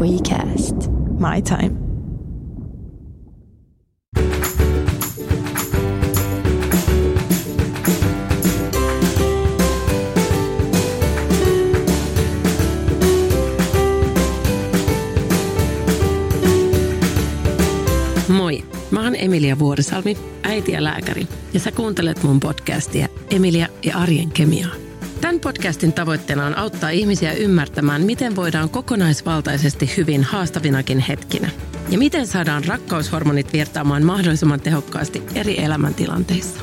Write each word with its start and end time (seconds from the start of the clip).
WeCast. 0.00 0.76
My 1.18 1.42
time. 1.42 1.76
Moi, 18.28 18.64
mä 18.90 19.04
oon 19.04 19.14
Emilia 19.18 19.58
Vuorisalmi, 19.58 20.16
äiti 20.42 20.72
ja 20.72 20.84
lääkäri, 20.84 21.28
ja 21.54 21.60
sä 21.60 21.72
kuuntelet 21.72 22.22
mun 22.22 22.40
podcastia 22.40 23.08
Emilia 23.30 23.66
ja 23.84 23.96
arjen 23.96 24.30
kemiaa. 24.30 24.89
Tämän 25.20 25.40
podcastin 25.40 25.92
tavoitteena 25.92 26.46
on 26.46 26.58
auttaa 26.58 26.90
ihmisiä 26.90 27.32
ymmärtämään, 27.32 28.02
miten 28.02 28.36
voidaan 28.36 28.70
kokonaisvaltaisesti 28.70 29.90
hyvin 29.96 30.24
haastavinakin 30.24 30.98
hetkinä. 30.98 31.50
Ja 31.90 31.98
miten 31.98 32.26
saadaan 32.26 32.64
rakkaushormonit 32.64 33.52
virtaamaan 33.52 34.02
mahdollisimman 34.02 34.60
tehokkaasti 34.60 35.22
eri 35.34 35.64
elämäntilanteissa. 35.64 36.60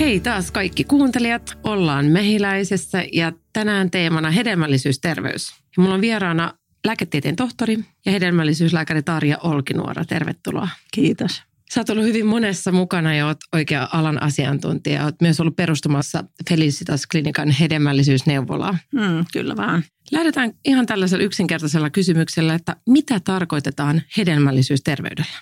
Hei 0.00 0.20
taas 0.20 0.50
kaikki 0.50 0.84
kuuntelijat, 0.84 1.58
ollaan 1.64 2.06
mehiläisessä 2.06 3.04
ja 3.12 3.32
tänään 3.52 3.90
teemana 3.90 4.30
hedelmällisyysterveys. 4.30 5.50
Ja 5.76 5.82
mulla 5.82 5.94
on 5.94 6.00
vieraana 6.00 6.54
lääketieteen 6.86 7.36
tohtori 7.36 7.78
ja 8.06 8.12
hedelmällisyyslääkäri 8.12 9.02
Tarja 9.02 9.38
Olkinuora. 9.38 10.04
Tervetuloa. 10.04 10.68
Kiitos. 10.92 11.49
Sä 11.74 11.80
oot 11.80 11.90
ollut 11.90 12.04
hyvin 12.04 12.26
monessa 12.26 12.72
mukana 12.72 13.14
ja 13.14 13.26
oot 13.26 13.38
oikea 13.52 13.88
alan 13.92 14.22
asiantuntija. 14.22 15.04
Oot 15.04 15.20
myös 15.20 15.40
ollut 15.40 15.56
perustumassa 15.56 16.24
Felicitas-klinikan 16.48 17.50
hedelmällisyysneuvolaa. 17.50 18.78
Mm, 18.94 19.24
kyllä 19.32 19.56
vaan. 19.56 19.84
Lähdetään 20.12 20.52
ihan 20.64 20.86
tällaisella 20.86 21.24
yksinkertaisella 21.24 21.90
kysymyksellä, 21.90 22.54
että 22.54 22.76
mitä 22.86 23.20
tarkoitetaan 23.20 24.02
hedelmällisyysterveydellä? 24.16 25.38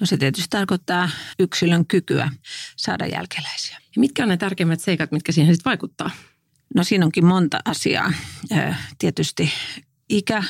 No 0.00 0.06
se 0.06 0.16
tietysti 0.16 0.46
tarkoittaa 0.50 1.10
yksilön 1.38 1.86
kykyä 1.86 2.30
saada 2.76 3.06
jälkeläisiä. 3.06 3.76
Ja 3.76 4.00
mitkä 4.00 4.22
on 4.22 4.28
ne 4.28 4.36
tärkeimmät 4.36 4.80
seikat, 4.80 5.12
mitkä 5.12 5.32
siihen 5.32 5.54
sitten 5.54 5.70
vaikuttaa? 5.70 6.10
No 6.74 6.84
siinä 6.84 7.04
onkin 7.04 7.26
monta 7.26 7.60
asiaa. 7.64 8.12
Tietysti 8.98 9.52
ikä 10.08 10.42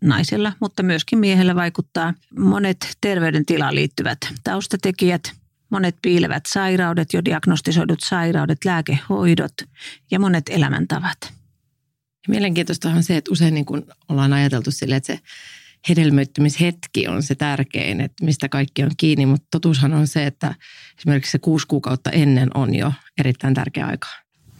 naisella, 0.00 0.52
mutta 0.60 0.82
myöskin 0.82 1.18
miehellä 1.18 1.54
vaikuttaa 1.54 2.14
monet 2.38 2.96
terveydentilaan 3.00 3.74
liittyvät 3.74 4.18
taustatekijät, 4.44 5.32
monet 5.70 5.96
piilevät 6.02 6.42
sairaudet, 6.48 7.12
jo 7.12 7.24
diagnostisoidut 7.24 8.00
sairaudet, 8.00 8.64
lääkehoidot 8.64 9.52
ja 10.10 10.20
monet 10.20 10.44
elämäntavat. 10.48 11.18
Mielenkiintoista 12.28 12.88
on 12.88 13.02
se, 13.02 13.16
että 13.16 13.32
usein 13.32 13.54
niin 13.54 13.64
kun 13.64 13.86
ollaan 14.08 14.32
ajateltu 14.32 14.70
sille, 14.70 14.96
että 14.96 15.06
se 15.06 15.20
hedelmöittymishetki 15.88 17.08
on 17.08 17.22
se 17.22 17.34
tärkein, 17.34 18.00
että 18.00 18.24
mistä 18.24 18.48
kaikki 18.48 18.82
on 18.82 18.90
kiinni, 18.96 19.26
mutta 19.26 19.46
totuushan 19.50 19.94
on 19.94 20.06
se, 20.06 20.26
että 20.26 20.54
esimerkiksi 20.98 21.32
se 21.32 21.38
kuusi 21.38 21.66
kuukautta 21.66 22.10
ennen 22.10 22.50
on 22.54 22.74
jo 22.74 22.92
erittäin 23.18 23.54
tärkeä 23.54 23.86
aika. 23.86 24.08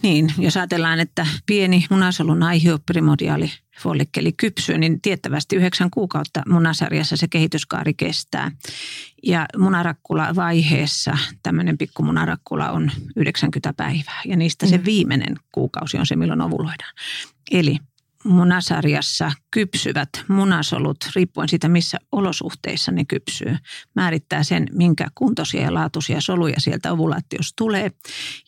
Niin, 0.01 0.33
jos 0.37 0.57
ajatellaan, 0.57 0.99
että 0.99 1.27
pieni 1.45 1.85
munasolun 1.89 2.43
aihio 2.43 2.79
primordiaali 2.85 3.51
follikkeli 3.81 4.31
kypsyy, 4.31 4.77
niin 4.77 5.01
tiettävästi 5.01 5.55
yhdeksän 5.55 5.89
kuukautta 5.89 6.41
munasarjassa 6.49 7.17
se 7.17 7.27
kehityskaari 7.27 7.93
kestää. 7.93 8.51
Ja 9.23 9.45
munarakkula 9.57 10.35
vaiheessa 10.35 11.17
tämmöinen 11.43 11.77
pikku 11.77 12.03
munarakkula 12.03 12.71
on 12.71 12.91
90 13.15 13.73
päivää 13.73 14.21
ja 14.25 14.35
niistä 14.35 14.67
se 14.67 14.85
viimeinen 14.85 15.35
kuukausi 15.51 15.97
on 15.97 16.05
se, 16.05 16.15
milloin 16.15 16.41
ovuloidaan. 16.41 16.93
Eli 17.51 17.77
munasarjassa 18.23 19.31
kypsyvät 19.51 20.09
munasolut, 20.27 20.97
riippuen 21.15 21.49
siitä 21.49 21.69
missä 21.69 21.97
olosuhteissa 22.11 22.91
ne 22.91 23.05
kypsyy, 23.05 23.57
määrittää 23.95 24.43
sen, 24.43 24.67
minkä 24.71 25.07
kuntoisia 25.15 25.61
ja 25.61 25.73
laatuisia 25.73 26.21
soluja 26.21 26.55
sieltä 26.59 26.91
ovulaatiosta 26.91 27.53
tulee. 27.55 27.91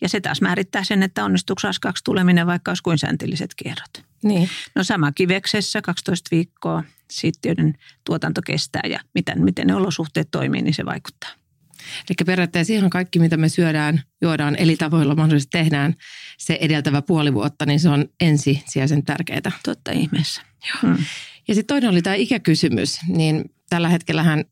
Ja 0.02 0.10
se 0.10 0.22
taas 0.22 0.42
määrittää 0.42 0.84
sen, 0.84 1.04
että 1.04 1.26
onnistuuko 1.26 1.60
raskaaksi 1.64 2.04
tuleminen, 2.04 2.48
vaikka 2.48 2.72
olisi 2.72 2.84
kuin 2.84 2.98
säntilliset 2.98 3.56
kierrot. 3.56 4.13
Niin. 4.24 4.50
No 4.76 4.84
sama 4.84 5.12
kiveksessä 5.12 5.82
12 5.82 6.28
viikkoa 6.32 6.84
siittiöiden 7.12 7.74
tuotanto 8.06 8.42
kestää 8.46 8.82
ja 8.90 9.00
miten, 9.14 9.44
miten 9.44 9.68
ne 9.68 9.76
olosuhteet 9.76 10.28
toimii, 10.32 10.62
niin 10.62 10.74
se 10.74 10.86
vaikuttaa. 10.86 11.30
Eli 12.10 12.26
periaatteessa 12.26 12.74
ihan 12.74 12.90
kaikki, 12.90 13.20
mitä 13.20 13.38
me 13.38 13.50
syödään, 13.50 14.02
juodaan, 14.22 14.56
eli 14.56 14.76
tavoilla 14.76 15.16
mahdollisesti 15.16 15.58
tehdään 15.58 15.96
se 16.38 16.58
edeltävä 16.62 17.02
puoli 17.02 17.34
vuotta, 17.34 17.66
niin 17.66 17.80
se 17.80 17.90
on 17.90 18.06
ensisijaisen 18.22 19.06
tärkeää. 19.06 19.52
Totta 19.66 19.92
ihmeessä. 19.92 20.42
Joo. 20.84 20.96
Ja 21.48 21.56
sitten 21.56 21.76
toinen 21.76 21.90
oli 21.90 22.02
tämä 22.02 22.16
ikäkysymys, 22.16 23.00
niin 23.08 23.52
tällä 23.70 23.90
hetkellähän 23.90 24.44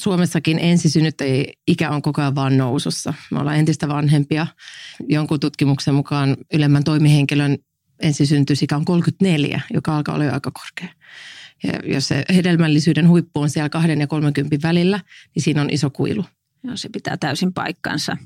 Suomessakin 0.00 0.58
ensisynnyttäjien 0.58 1.52
ikä 1.66 1.90
on 1.90 2.02
koko 2.02 2.20
ajan 2.20 2.34
vaan 2.34 2.56
nousussa. 2.56 3.14
Me 3.30 3.38
ollaan 3.38 3.58
entistä 3.58 3.88
vanhempia. 3.88 4.46
Jonkun 5.08 5.40
tutkimuksen 5.40 5.94
mukaan 5.94 6.36
ylemmän 6.52 6.84
toimihenkilön 6.84 7.58
ensisynnytysikä 8.02 8.76
on 8.76 8.84
34, 8.84 9.60
joka 9.74 9.96
alkaa 9.96 10.14
olla 10.14 10.24
jo 10.24 10.32
aika 10.32 10.50
korkea. 10.50 10.94
Ja 11.64 11.94
jos 11.94 12.08
se 12.08 12.24
hedelmällisyyden 12.34 13.08
huippu 13.08 13.40
on 13.40 13.50
siellä 13.50 13.68
2 13.68 13.90
ja 13.90 14.06
30 14.06 14.68
välillä, 14.68 15.00
niin 15.34 15.42
siinä 15.42 15.60
on 15.60 15.70
iso 15.70 15.90
kuilu. 15.90 16.24
Joo, 16.64 16.76
se 16.76 16.88
pitää 16.88 17.16
täysin 17.16 17.52
paikkansa. 17.52 18.16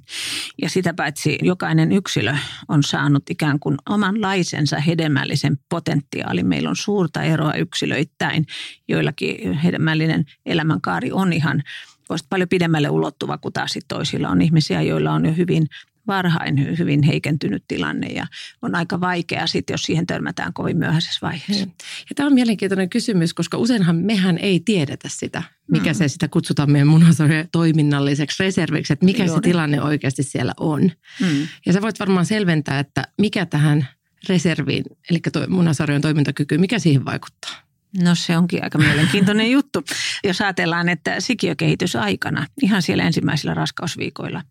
Ja 0.62 0.68
sitä 0.70 0.94
paitsi 0.94 1.38
jokainen 1.42 1.92
yksilö 1.92 2.34
on 2.68 2.82
saanut 2.82 3.30
ikään 3.30 3.58
kuin 3.58 3.76
omanlaisensa 3.88 4.80
hedelmällisen 4.80 5.58
potentiaalin. 5.68 6.46
Meillä 6.46 6.68
on 6.70 6.76
suurta 6.76 7.22
eroa 7.22 7.54
yksilöittäin. 7.54 8.46
Joillakin 8.88 9.52
hedelmällinen 9.52 10.24
elämänkaari 10.46 11.12
on 11.12 11.32
ihan 11.32 11.62
voisi 12.08 12.26
paljon 12.28 12.48
pidemmälle 12.48 12.90
ulottuva 12.90 13.38
kuin 13.38 13.52
taas 13.52 13.78
toisilla 13.88 14.28
on 14.28 14.42
ihmisiä, 14.42 14.82
joilla 14.82 15.12
on 15.12 15.26
jo 15.26 15.32
hyvin 15.32 15.66
varhain 16.06 16.78
hyvin 16.78 17.02
heikentynyt 17.02 17.64
tilanne 17.68 18.06
ja 18.06 18.26
on 18.62 18.74
aika 18.74 19.00
vaikea 19.00 19.46
sitten, 19.46 19.74
jos 19.74 19.82
siihen 19.82 20.06
törmätään 20.06 20.52
kovin 20.52 20.76
myöhäisessä 20.76 21.18
vaiheessa. 21.22 21.66
Ja 22.08 22.14
tämä 22.14 22.26
on 22.26 22.34
mielenkiintoinen 22.34 22.88
kysymys, 22.88 23.34
koska 23.34 23.56
useinhan 23.56 23.96
mehän 23.96 24.38
ei 24.38 24.60
tiedetä 24.60 25.08
sitä, 25.08 25.42
mikä 25.70 25.94
se 25.94 26.08
sitä 26.08 26.28
kutsutaan 26.28 26.70
meidän 26.70 26.88
munasarjojen 26.88 27.48
toiminnalliseksi 27.52 28.42
reserviksi, 28.42 28.92
että 28.92 29.04
mikä 29.04 29.24
Joo, 29.24 29.28
se 29.28 29.34
niin. 29.34 29.42
tilanne 29.42 29.82
oikeasti 29.82 30.22
siellä 30.22 30.52
on. 30.60 30.82
Mm. 31.20 31.48
Ja 31.66 31.72
sä 31.72 31.82
voit 31.82 32.00
varmaan 32.00 32.26
selventää, 32.26 32.78
että 32.78 33.04
mikä 33.18 33.46
tähän 33.46 33.88
reserviin, 34.28 34.84
eli 35.10 35.18
to, 35.32 35.46
munasarjojen 35.48 36.02
toimintakyky, 36.02 36.58
mikä 36.58 36.78
siihen 36.78 37.04
vaikuttaa? 37.04 37.66
No 38.02 38.14
se 38.14 38.36
onkin 38.36 38.64
aika 38.64 38.78
mielenkiintoinen 38.78 39.50
juttu. 39.56 39.84
Jos 40.24 40.40
ajatellaan, 40.40 40.88
että 40.88 41.20
sikiökehitysaikana, 41.20 42.46
ihan 42.62 42.82
siellä 42.82 43.04
ensimmäisillä 43.04 43.54
raskausviikoilla, 43.54 44.42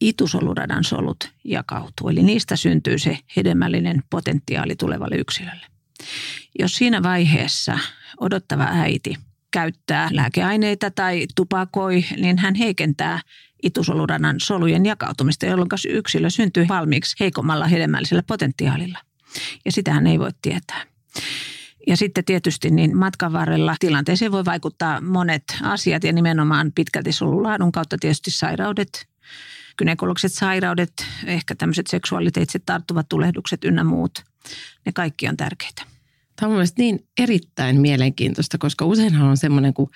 itusoluradan 0.00 0.84
solut 0.84 1.30
jakautuu. 1.44 2.08
Eli 2.08 2.22
niistä 2.22 2.56
syntyy 2.56 2.98
se 2.98 3.18
hedelmällinen 3.36 4.02
potentiaali 4.10 4.76
tulevalle 4.76 5.16
yksilölle. 5.16 5.66
Jos 6.58 6.74
siinä 6.74 7.02
vaiheessa 7.02 7.78
odottava 8.20 8.64
äiti 8.70 9.16
käyttää 9.50 10.08
lääkeaineita 10.12 10.90
tai 10.90 11.26
tupakoi, 11.36 12.04
niin 12.16 12.38
hän 12.38 12.54
heikentää 12.54 13.20
itusoluradan 13.62 14.36
solujen 14.40 14.86
jakautumista, 14.86 15.46
jolloin 15.46 15.68
yksilö 15.88 16.30
syntyy 16.30 16.68
valmiiksi 16.68 17.16
heikommalla 17.20 17.66
hedelmällisellä 17.66 18.22
potentiaalilla. 18.22 18.98
Ja 19.64 19.72
sitähän 19.72 20.06
ei 20.06 20.18
voi 20.18 20.30
tietää. 20.42 20.82
Ja 21.86 21.96
sitten 21.96 22.24
tietysti 22.24 22.70
niin 22.70 22.96
matkan 22.96 23.32
varrella 23.32 23.76
tilanteeseen 23.78 24.32
voi 24.32 24.44
vaikuttaa 24.44 25.00
monet 25.00 25.44
asiat 25.62 26.04
ja 26.04 26.12
nimenomaan 26.12 26.72
pitkälti 26.74 27.12
solulaadun 27.12 27.72
kautta 27.72 27.96
tietysti 28.00 28.30
sairaudet, 28.30 29.08
gynekologiset 29.78 30.32
sairaudet, 30.32 30.92
ehkä 31.26 31.54
tämmöiset 31.54 31.86
seksuaaliteitse 31.86 32.58
tarttuvat 32.58 33.08
tulehdukset 33.08 33.64
ynnä 33.64 33.84
muut. 33.84 34.24
Ne 34.86 34.92
kaikki 34.92 35.28
on 35.28 35.36
tärkeitä. 35.36 35.82
Tämä 36.36 36.46
on 36.46 36.50
mun 36.50 36.56
mielestä 36.56 36.82
niin 36.82 37.06
erittäin 37.18 37.80
mielenkiintoista, 37.80 38.58
koska 38.58 38.84
useinhan 38.84 39.28
on 39.28 39.36
semmoinen, 39.36 39.74
kun 39.74 39.90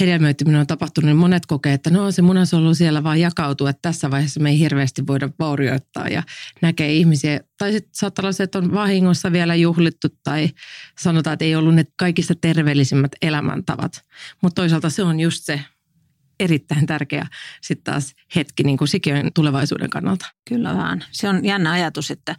hedelmöityminen 0.00 0.60
on 0.60 0.66
tapahtunut, 0.66 1.06
niin 1.06 1.16
monet 1.16 1.46
kokee, 1.46 1.72
että 1.72 1.90
no 1.90 2.10
se 2.10 2.22
munasolu 2.22 2.74
siellä 2.74 3.02
vaan 3.02 3.20
jakautuu, 3.20 3.66
että 3.66 3.82
tässä 3.82 4.10
vaiheessa 4.10 4.40
me 4.40 4.50
ei 4.50 4.58
hirveästi 4.58 5.06
voida 5.06 5.30
vaurioittaa 5.38 6.08
ja 6.08 6.22
näkee 6.62 6.92
ihmisiä. 6.92 7.40
Tai 7.58 7.72
sitten 7.72 7.90
saattaa 7.94 8.22
olla 8.22 8.32
se, 8.32 8.42
että 8.42 8.58
on 8.58 8.72
vahingossa 8.72 9.32
vielä 9.32 9.54
juhlittu 9.54 10.08
tai 10.24 10.48
sanotaan, 10.98 11.34
että 11.34 11.44
ei 11.44 11.56
ollut 11.56 11.74
ne 11.74 11.84
kaikista 11.96 12.34
terveellisimmät 12.34 13.12
elämäntavat. 13.22 14.04
Mutta 14.42 14.62
toisaalta 14.62 14.90
se 14.90 15.02
on 15.02 15.20
just 15.20 15.44
se 15.44 15.60
erittäin 16.40 16.86
tärkeä 16.86 17.26
sitten 17.60 17.92
taas 17.92 18.14
hetki 18.36 18.62
niin 18.62 18.76
kuin 18.76 18.88
sikiön 18.88 19.30
tulevaisuuden 19.34 19.90
kannalta. 19.90 20.26
Kyllä 20.48 20.74
vaan. 20.74 21.04
Se 21.10 21.28
on 21.28 21.44
jännä 21.44 21.70
ajatus, 21.70 22.10
että, 22.10 22.36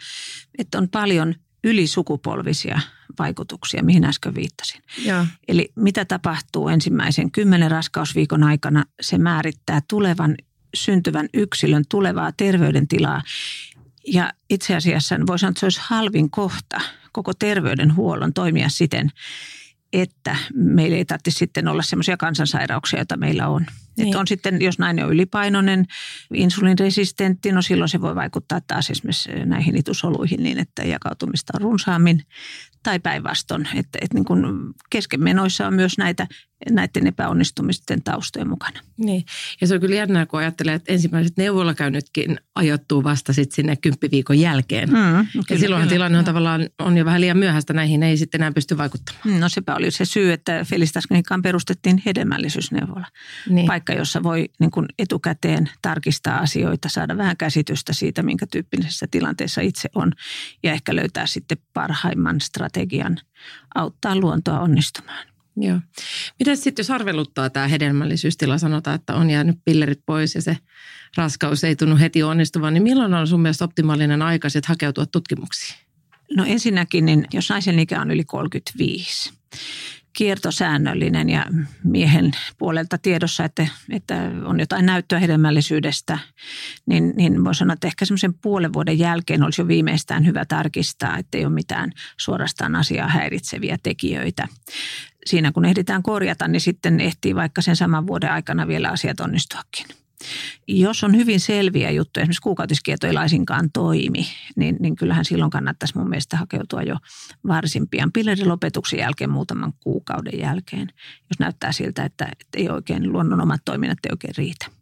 että 0.57 0.77
on 0.77 0.89
paljon 0.89 1.35
ylisukupolvisia 1.63 2.79
vaikutuksia, 3.19 3.83
mihin 3.83 4.05
äsken 4.05 4.35
viittasin. 4.35 4.81
Joo. 5.05 5.25
Eli 5.47 5.71
mitä 5.75 6.05
tapahtuu 6.05 6.69
ensimmäisen 6.69 7.31
kymmenen 7.31 7.71
raskausviikon 7.71 8.43
aikana, 8.43 8.85
se 9.01 9.17
määrittää 9.17 9.81
tulevan 9.87 10.35
syntyvän 10.73 11.29
yksilön 11.33 11.83
tulevaa 11.89 12.31
terveydentilaa. 12.31 13.21
Ja 14.07 14.33
itse 14.49 14.75
asiassa 14.75 15.15
voi 15.27 15.39
sanoa, 15.39 15.49
että 15.49 15.59
se 15.59 15.65
olisi 15.65 15.81
halvin 15.83 16.29
kohta 16.29 16.81
koko 17.11 17.33
terveydenhuollon 17.33 18.33
toimia 18.33 18.69
siten, 18.69 19.11
että 19.93 20.35
meillä 20.53 20.97
ei 20.97 21.05
tarvitse 21.05 21.31
sitten 21.31 21.67
olla 21.67 21.81
sellaisia 21.81 22.17
kansansairauksia, 22.17 22.99
joita 22.99 23.17
meillä 23.17 23.47
on. 23.47 23.65
Niin. 23.97 24.07
Että 24.07 24.19
on 24.19 24.27
sitten, 24.27 24.61
jos 24.61 24.79
nainen 24.79 25.05
on 25.05 25.11
ylipainoinen, 25.11 25.85
insulinresistentti, 26.33 27.51
no 27.51 27.61
silloin 27.61 27.89
se 27.89 28.01
voi 28.01 28.15
vaikuttaa 28.15 28.61
taas 28.67 28.89
esimerkiksi 28.89 29.29
näihin 29.45 29.77
itusoluihin 29.77 30.43
niin, 30.43 30.59
että 30.59 30.83
jakautumista 30.83 31.53
on 31.55 31.61
runsaammin 31.61 32.23
tai 32.87 32.99
päinvastoin. 32.99 33.67
Että, 33.75 33.99
että 34.01 34.13
niin 34.13 34.25
kuin 34.25 34.45
keskenmenoissa 34.89 35.67
on 35.67 35.73
myös 35.73 35.97
näitä, 35.97 36.27
näiden 36.71 37.07
epäonnistumisten 37.07 38.03
taustojen 38.03 38.49
mukana. 38.49 38.79
Niin, 38.97 39.25
ja 39.61 39.67
se 39.67 39.73
on 39.73 39.81
kyllä 39.81 39.95
jännää, 39.95 40.25
kun 40.25 40.39
ajattelee, 40.39 40.73
että 40.73 40.93
ensimmäiset 40.93 41.37
neuvolakaynnytkin 41.37 42.37
ajoittuu 42.55 43.03
vasta 43.03 43.33
sitten 43.33 43.55
sinne 43.55 43.75
kymppiviikon 43.75 44.39
jälkeen. 44.39 44.89
Mm, 44.89 44.95
kyllä, 44.95 45.45
ja 45.49 45.59
silloin 45.59 45.89
tilanne 45.89 46.17
on 46.17 46.25
tavallaan 46.25 46.69
on 46.79 46.97
jo 46.97 47.05
vähän 47.05 47.21
liian 47.21 47.37
myöhäistä, 47.37 47.73
näihin 47.73 48.03
ei 48.03 48.17
sitten 48.17 48.41
enää 48.41 48.51
pysty 48.51 48.77
vaikuttamaan. 48.77 49.39
No 49.39 49.49
sepä 49.49 49.75
oli 49.75 49.91
se 49.91 50.05
syy, 50.05 50.31
että 50.31 50.65
Felistasklinikaan 50.65 51.41
perustettiin 51.41 52.01
hedelmällisyysneuvola. 52.05 53.07
Niin. 53.49 53.67
Paikka, 53.67 53.93
jossa 53.93 54.23
voi 54.23 54.49
niin 54.59 54.71
kuin 54.71 54.85
etukäteen 54.99 55.69
tarkistaa 55.81 56.37
asioita, 56.37 56.89
saada 56.89 57.17
vähän 57.17 57.37
käsitystä 57.37 57.93
siitä, 57.93 58.23
minkä 58.23 58.47
tyyppisessä 58.51 59.07
tilanteessa 59.11 59.61
itse 59.61 59.89
on 59.95 60.11
ja 60.63 60.71
ehkä 60.71 60.95
löytää 60.95 61.25
sitten 61.25 61.57
parhaimman 61.73 62.41
strategian 62.41 62.76
auttaa 63.75 64.15
luontoa 64.15 64.59
onnistumaan. 64.59 65.27
Joo. 65.57 65.79
Miten 66.39 66.57
sitten, 66.57 66.83
jos 66.83 66.91
arveluttaa 66.91 67.49
tämä 67.49 67.67
hedelmällisyystila, 67.67 68.57
sanotaan, 68.57 68.95
että 68.95 69.15
on 69.15 69.29
jäänyt 69.29 69.55
pillerit 69.65 69.99
pois 70.05 70.35
ja 70.35 70.41
se 70.41 70.57
raskaus 71.17 71.63
ei 71.63 71.75
tunnu 71.75 71.97
heti 71.97 72.23
onnistuvan, 72.23 72.73
niin 72.73 72.83
milloin 72.83 73.13
on 73.13 73.27
sun 73.27 73.41
mielestä 73.41 73.65
optimaalinen 73.65 74.21
aika 74.21 74.49
sitten 74.49 74.67
hakeutua 74.67 75.05
tutkimuksiin? 75.05 75.79
No 76.37 76.45
ensinnäkin, 76.45 77.05
niin 77.05 77.27
jos 77.33 77.49
naisen 77.49 77.79
ikä 77.79 78.01
on 78.01 78.11
yli 78.11 78.23
35, 78.23 79.33
kiertosäännöllinen 80.17 81.29
ja 81.29 81.45
miehen 81.83 82.31
puolelta 82.57 82.97
tiedossa, 82.97 83.45
että, 83.45 83.67
että 83.89 84.31
on 84.45 84.59
jotain 84.59 84.85
näyttöä 84.85 85.19
hedelmällisyydestä, 85.19 86.19
niin, 86.85 87.13
niin 87.15 87.45
voi 87.45 87.55
sanoa, 87.55 87.73
että 87.73 87.87
ehkä 87.87 88.05
semmoisen 88.05 88.33
puolen 88.33 88.73
vuoden 88.73 88.99
jälkeen 88.99 89.43
olisi 89.43 89.61
jo 89.61 89.67
viimeistään 89.67 90.25
hyvä 90.25 90.45
tarkistaa, 90.45 91.17
että 91.17 91.37
ei 91.37 91.45
ole 91.45 91.53
mitään 91.53 91.91
suorastaan 92.17 92.75
asiaa 92.75 93.07
häiritseviä 93.07 93.77
tekijöitä. 93.83 94.47
Siinä 95.25 95.51
kun 95.51 95.65
ehditään 95.65 96.03
korjata, 96.03 96.47
niin 96.47 96.61
sitten 96.61 96.99
ehtii 96.99 97.35
vaikka 97.35 97.61
sen 97.61 97.75
saman 97.75 98.07
vuoden 98.07 98.31
aikana 98.31 98.67
vielä 98.67 98.89
asiat 98.89 99.19
onnistuakin. 99.19 99.85
Jos 100.67 101.03
on 101.03 101.15
hyvin 101.15 101.39
selviä 101.39 101.91
juttuja, 101.91 102.21
esimerkiksi 102.21 102.41
kuukautiskieto 102.41 103.07
ei 103.07 103.13
laisinkaan 103.13 103.71
toimi, 103.71 104.27
niin, 104.55 104.77
niin 104.79 104.95
kyllähän 104.95 105.25
silloin 105.25 105.51
kannattaisi 105.51 105.97
mun 105.97 106.09
mielestä 106.09 106.37
hakeutua 106.37 106.83
jo 106.83 106.97
varsin 107.47 107.87
pian 107.87 108.11
pillerilopetuksen 108.11 108.99
jälkeen 108.99 109.29
muutaman 109.29 109.73
kuukauden 109.83 110.39
jälkeen, 110.39 110.87
jos 111.29 111.39
näyttää 111.39 111.71
siltä, 111.71 112.03
että, 112.03 112.25
että 112.25 112.57
ei 112.57 112.69
oikein 112.69 113.11
luonnon 113.11 113.41
omat 113.41 113.61
toiminnat 113.65 114.05
ei 114.05 114.11
oikein 114.11 114.35
riitä. 114.37 114.76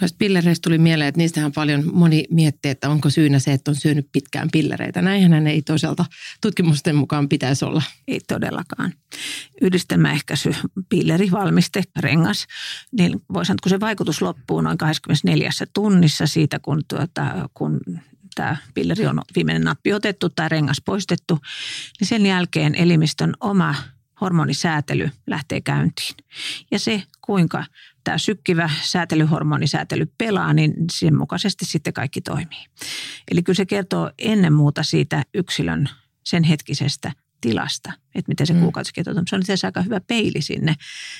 Noista 0.00 0.16
pillereistä 0.18 0.64
tuli 0.68 0.78
mieleen, 0.78 1.08
että 1.08 1.18
niistähän 1.18 1.52
paljon 1.52 1.90
moni 1.92 2.24
miettii, 2.30 2.70
että 2.70 2.90
onko 2.90 3.10
syynä 3.10 3.38
se, 3.38 3.52
että 3.52 3.70
on 3.70 3.74
syönyt 3.74 4.08
pitkään 4.12 4.48
pillereitä. 4.52 5.02
Näinhän 5.02 5.46
ei 5.46 5.62
toisaalta 5.62 6.04
tutkimusten 6.40 6.96
mukaan 6.96 7.28
pitäisi 7.28 7.64
olla. 7.64 7.82
Ei 8.08 8.20
todellakaan. 8.28 8.92
Yhdistelmäehkäisy, 9.60 10.54
pillerivalmiste, 10.88 11.82
rengas, 11.96 12.46
niin 12.92 13.22
voi 13.32 13.46
sanoa, 13.46 13.54
että 13.54 13.62
kun 13.62 13.70
se 13.70 13.80
vaikutus 13.80 14.22
loppuu 14.22 14.60
noin 14.60 14.78
24 14.78 15.50
tunnissa 15.74 16.26
siitä, 16.26 16.58
kun, 16.58 16.82
tuota, 16.88 17.48
kun 17.54 17.80
tämä 18.34 18.56
pilleri 18.74 19.06
on 19.06 19.20
viimeinen 19.34 19.62
nappi 19.62 19.92
otettu 19.92 20.28
tai 20.28 20.48
rengas 20.48 20.82
poistettu, 20.84 21.38
niin 22.00 22.08
sen 22.08 22.26
jälkeen 22.26 22.74
elimistön 22.74 23.34
oma 23.40 23.74
hormonisäätely 24.20 25.10
lähtee 25.26 25.60
käyntiin. 25.60 26.14
Ja 26.70 26.78
se, 26.78 27.02
kuinka 27.20 27.64
tämä 28.04 28.18
sykkivä 28.18 28.70
säätelyhormonisäätely 28.82 30.06
pelaa, 30.18 30.52
niin 30.52 30.74
sen 30.92 31.16
mukaisesti 31.16 31.64
sitten 31.64 31.92
kaikki 31.92 32.20
toimii. 32.20 32.66
Eli 33.30 33.42
kyllä 33.42 33.56
se 33.56 33.66
kertoo 33.66 34.10
ennen 34.18 34.52
muuta 34.52 34.82
siitä 34.82 35.22
yksilön 35.34 35.88
sen 36.24 36.44
hetkisestä 36.44 37.12
tilasta, 37.40 37.92
että 38.14 38.28
miten 38.28 38.46
se 38.46 38.52
mm. 38.52 38.60
kuukautiskierto 38.60 39.10
on. 39.10 39.24
Se 39.28 39.36
on 39.36 39.40
itse 39.40 39.66
aika 39.66 39.82
hyvä 39.82 40.00
peili 40.00 40.42
sinne 40.42 40.74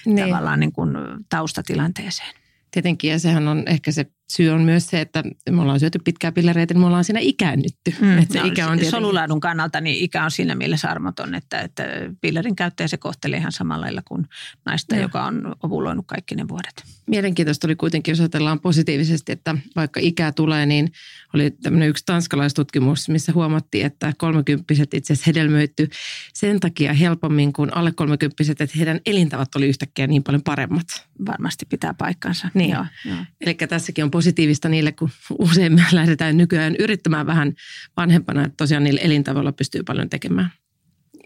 niin. 0.07 0.29
tavallaan 0.29 0.61
niin 0.61 0.73
kuin 0.73 0.91
taustatilanteeseen. 1.29 2.35
Tietenkin, 2.71 3.11
ja 3.11 3.19
sehän 3.19 3.49
on 3.49 3.63
ehkä 3.67 3.93
se 3.93 4.07
syy 4.33 4.51
on 4.51 4.63
myös 4.63 4.87
se, 4.87 5.01
että 5.01 5.25
me 5.51 5.63
ollaan 5.63 5.81
syöty 5.81 5.99
pitkää 6.05 6.33
pillereitä, 6.33 6.75
niin 6.75 6.81
me 6.81 6.87
ollaan 6.87 7.05
siinä 7.05 7.21
ikäännytty. 7.21 7.95
Mm, 8.01 8.19
että 8.19 8.33
se 8.33 8.39
no, 8.39 8.47
ikä 8.47 8.65
on 8.65 8.79
tietenkin... 8.79 8.91
Solulaadun 8.91 9.41
kannalta 9.41 9.81
niin 9.81 10.05
ikä 10.05 10.25
on 10.25 10.31
siinä 10.31 10.55
mielessä 10.55 10.91
armoton, 10.91 11.35
että, 11.35 11.61
että 11.61 11.85
pillerin 12.21 12.57
käyttäjä 12.57 12.89
se 12.89 12.97
kohtelee 12.97 13.39
ihan 13.39 13.53
samalla 13.53 13.85
lailla 13.85 14.03
kuin 14.09 14.27
naista, 14.65 14.95
ja. 14.95 15.03
joka 15.03 15.25
on 15.25 15.55
ovuloinut 15.63 16.07
kaikki 16.07 16.35
ne 16.35 16.49
vuodet. 16.49 16.85
Mielenkiintoista 17.07 17.67
oli 17.67 17.77
kuitenkin, 17.77 18.13
jos 18.13 18.21
ajatellaan 18.21 18.61
positiivisesti, 18.61 19.33
että 19.33 19.55
vaikka 19.77 20.01
ikää 20.03 20.33
tulee, 20.33 20.67
niin 20.67 20.93
oli 21.35 21.51
tämmöinen 21.51 21.89
yksi 21.89 22.05
tanskalaistutkimus, 22.07 23.09
missä 23.09 23.33
huomattiin, 23.33 23.87
että 23.87 24.13
kolmekymppiset 24.19 24.95
itse 24.95 25.13
asiassa 25.13 25.31
hedelmöitty 25.31 25.89
sen 26.35 26.61
takia 26.61 26.93
helpommin 26.93 27.53
kuin 27.53 27.77
alle 27.77 27.93
kolmekymppiset, 27.93 28.61
että 28.61 28.79
heidän 28.79 29.01
elintavat 29.07 29.57
oli 29.57 29.69
yhtäkkiä 29.69 30.07
niin 30.07 30.23
paljon 30.23 30.43
paremmat. 30.43 30.87
Varmasti 31.27 31.67
pitää 31.67 31.95
paikkansa. 31.95 32.49
Niin. 32.55 32.71
Joo, 32.71 32.87
joo. 33.05 33.17
Eli 33.41 33.55
tässäkin 33.55 34.05
on 34.05 34.11
positiivista 34.19 34.69
niille, 34.69 34.93
kun 34.93 35.11
usein 35.38 35.75
me 35.75 35.85
lähdetään 35.93 36.37
nykyään 36.37 36.76
yrittämään 36.78 37.26
vähän 37.26 37.52
vanhempana, 37.97 38.45
että 38.45 38.57
tosiaan 38.57 38.85
niillä 38.85 39.00
elintavoilla 39.00 39.52
pystyy 39.52 39.83
paljon 39.83 40.11
tekemään. 40.11 40.52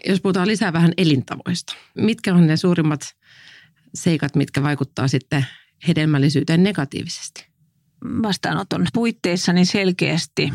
Jos 0.07 0.21
puhutaan 0.21 0.47
lisää 0.47 0.73
vähän 0.73 0.93
elintavoista, 0.97 1.75
mitkä 1.97 2.35
on 2.35 2.47
ne 2.47 2.57
suurimmat 2.57 3.15
seikat, 3.93 4.35
mitkä 4.35 4.63
vaikuttaa 4.63 5.07
sitten 5.07 5.45
hedelmällisyyteen 5.87 6.63
negatiivisesti? 6.63 7.47
Vastaanoton 8.23 8.85
puitteissa 8.93 9.53
niin 9.53 9.65
selkeästi 9.65 10.53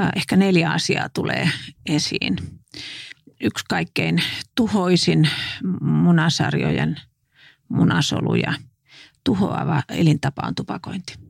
äh, 0.00 0.08
ehkä 0.16 0.36
neljä 0.36 0.70
asiaa 0.70 1.08
tulee 1.08 1.50
esiin. 1.86 2.36
Yksi 3.40 3.64
kaikkein 3.68 4.22
tuhoisin 4.54 5.28
munasarjojen 5.80 6.96
munasoluja 7.68 8.54
tuhoava 9.24 9.82
elintapa 9.88 10.42
on 10.46 10.54
tupakointi 10.54 11.25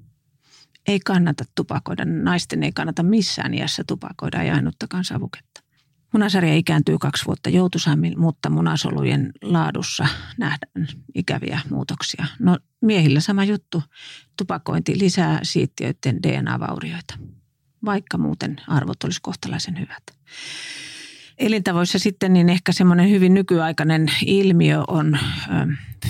ei 0.87 1.01
kannata 1.01 1.45
tupakoida. 1.55 2.05
Naisten 2.05 2.63
ei 2.63 2.73
kannata 2.73 3.03
missään 3.03 3.55
iässä 3.55 3.85
tupakoida, 3.87 4.43
ei 4.43 4.51
ainuttakaan 4.51 5.05
savuketta. 5.05 5.61
Munasarja 6.13 6.55
ikääntyy 6.55 6.99
kaksi 6.99 7.27
vuotta 7.27 7.51
joutuisammin, 7.51 8.21
mutta 8.21 8.51
munasolujen 8.51 9.33
laadussa 9.43 10.09
nähdään 10.39 10.89
ikäviä 11.15 11.61
muutoksia. 11.71 12.27
No 12.39 12.59
miehillä 12.81 13.21
sama 13.21 13.45
juttu. 13.45 13.83
Tupakointi 14.37 14.99
lisää 14.99 15.41
siittiöiden 15.43 16.23
DNA-vaurioita, 16.23 17.19
vaikka 17.85 18.19
muuten 18.19 18.57
arvot 18.69 19.05
olisi 19.05 19.21
kohtalaisen 19.23 19.79
hyvät. 19.79 20.03
Elintavoissa 21.39 21.99
sitten 21.99 22.33
niin 22.33 22.49
ehkä 22.49 22.73
semmoinen 22.73 23.11
hyvin 23.11 23.35
nykyaikainen 23.35 24.07
ilmiö 24.27 24.83
on 24.89 25.15
ö, 25.15 25.19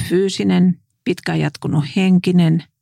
fyysinen, 0.08 0.80
pitkään 1.04 1.40
jatkunut 1.40 1.84
henkinen– 1.96 2.62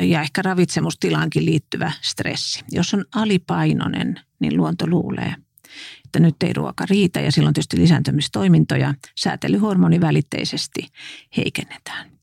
ja 0.00 0.20
ehkä 0.20 0.42
ravitsemustilaankin 0.42 1.44
liittyvä 1.44 1.92
stressi. 2.00 2.64
Jos 2.70 2.94
on 2.94 3.04
alipainoinen, 3.14 4.20
niin 4.40 4.56
luonto 4.56 4.86
luulee, 4.86 5.34
että 6.04 6.20
nyt 6.20 6.42
ei 6.42 6.52
ruoka 6.52 6.84
riitä 6.90 7.20
ja 7.20 7.32
silloin 7.32 7.54
tietysti 7.54 7.78
lisääntymistoimintoja 7.78 8.94
säätelyhormoni 9.16 10.00
välitteisesti 10.00 10.86
heikennetään. 11.36 12.18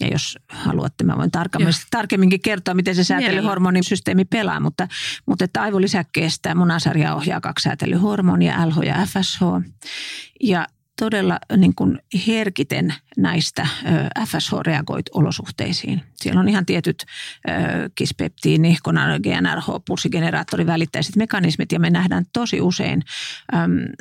Ja 0.00 0.08
jos 0.08 0.38
haluatte, 0.48 1.04
mä 1.04 1.16
voin 1.16 1.30
tarkemmin, 1.30 1.74
tarkemminkin 1.90 2.40
kertoa, 2.40 2.74
miten 2.74 2.94
se 2.94 3.04
säätelyhormonisysteemi 3.04 4.24
pelaa, 4.24 4.60
mutta, 4.60 4.88
mutta 5.26 5.44
että 5.44 5.62
aivolisäkkeestä 5.62 6.54
munasarja 6.54 7.14
ohjaa 7.14 7.40
kaksi 7.40 7.62
säätelyhormonia, 7.62 8.68
LH 8.68 8.82
ja 8.86 9.06
FSH. 9.06 9.40
Ja 10.42 10.66
todella 11.00 11.38
niin 11.56 11.74
kuin 11.74 11.98
herkiten 12.26 12.94
näistä 13.16 13.66
FSH 14.26 14.52
reagoit 14.66 15.06
olosuhteisiin. 15.14 16.02
Siellä 16.14 16.40
on 16.40 16.48
ihan 16.48 16.66
tietyt 16.66 17.04
kispeptiini, 17.94 18.76
GNRH, 19.22 19.66
pulssigeneraattori, 19.86 20.66
välittäiset 20.66 21.16
mekanismit 21.16 21.72
ja 21.72 21.80
me 21.80 21.90
nähdään 21.90 22.24
tosi 22.32 22.60
usein 22.60 23.02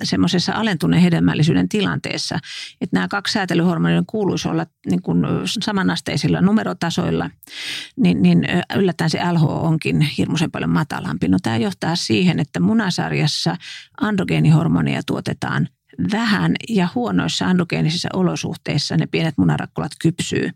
semmoisessa 0.04 0.54
alentuneen 0.54 1.02
hedelmällisyyden 1.02 1.70
tilanteessa, 1.70 2.40
että 2.82 2.96
nämä 2.96 3.08
kaksi 3.08 3.32
säätelyhormonia 3.32 4.04
kuuluisi 4.08 4.48
olla 4.48 4.66
niin 4.90 5.02
kuin 5.02 5.26
samanasteisilla 5.46 6.42
numerotasoilla, 6.42 7.30
niin, 7.98 8.22
niin 8.22 8.48
yllättäen 8.76 9.10
se 9.10 9.20
LH 9.32 9.44
onkin 9.44 10.02
hirmuisen 10.02 10.52
paljon 10.52 10.70
matalampi. 10.70 11.28
No 11.28 11.38
tämä 11.44 11.58
johtaa 11.58 11.96
siihen, 11.96 12.40
että 12.40 12.60
munasarjassa 12.60 13.56
androgeenihormonia 14.02 15.02
tuotetaan 15.06 15.68
vähän 16.12 16.56
ja 16.70 16.88
huonoissa 16.96 17.46
androgeenisissa 17.46 18.10
olosuhteissa 18.14 18.98
ne 18.98 19.08
pienet 19.08 19.38
munarakkulat 19.38 19.92
kypsyy 20.02 20.50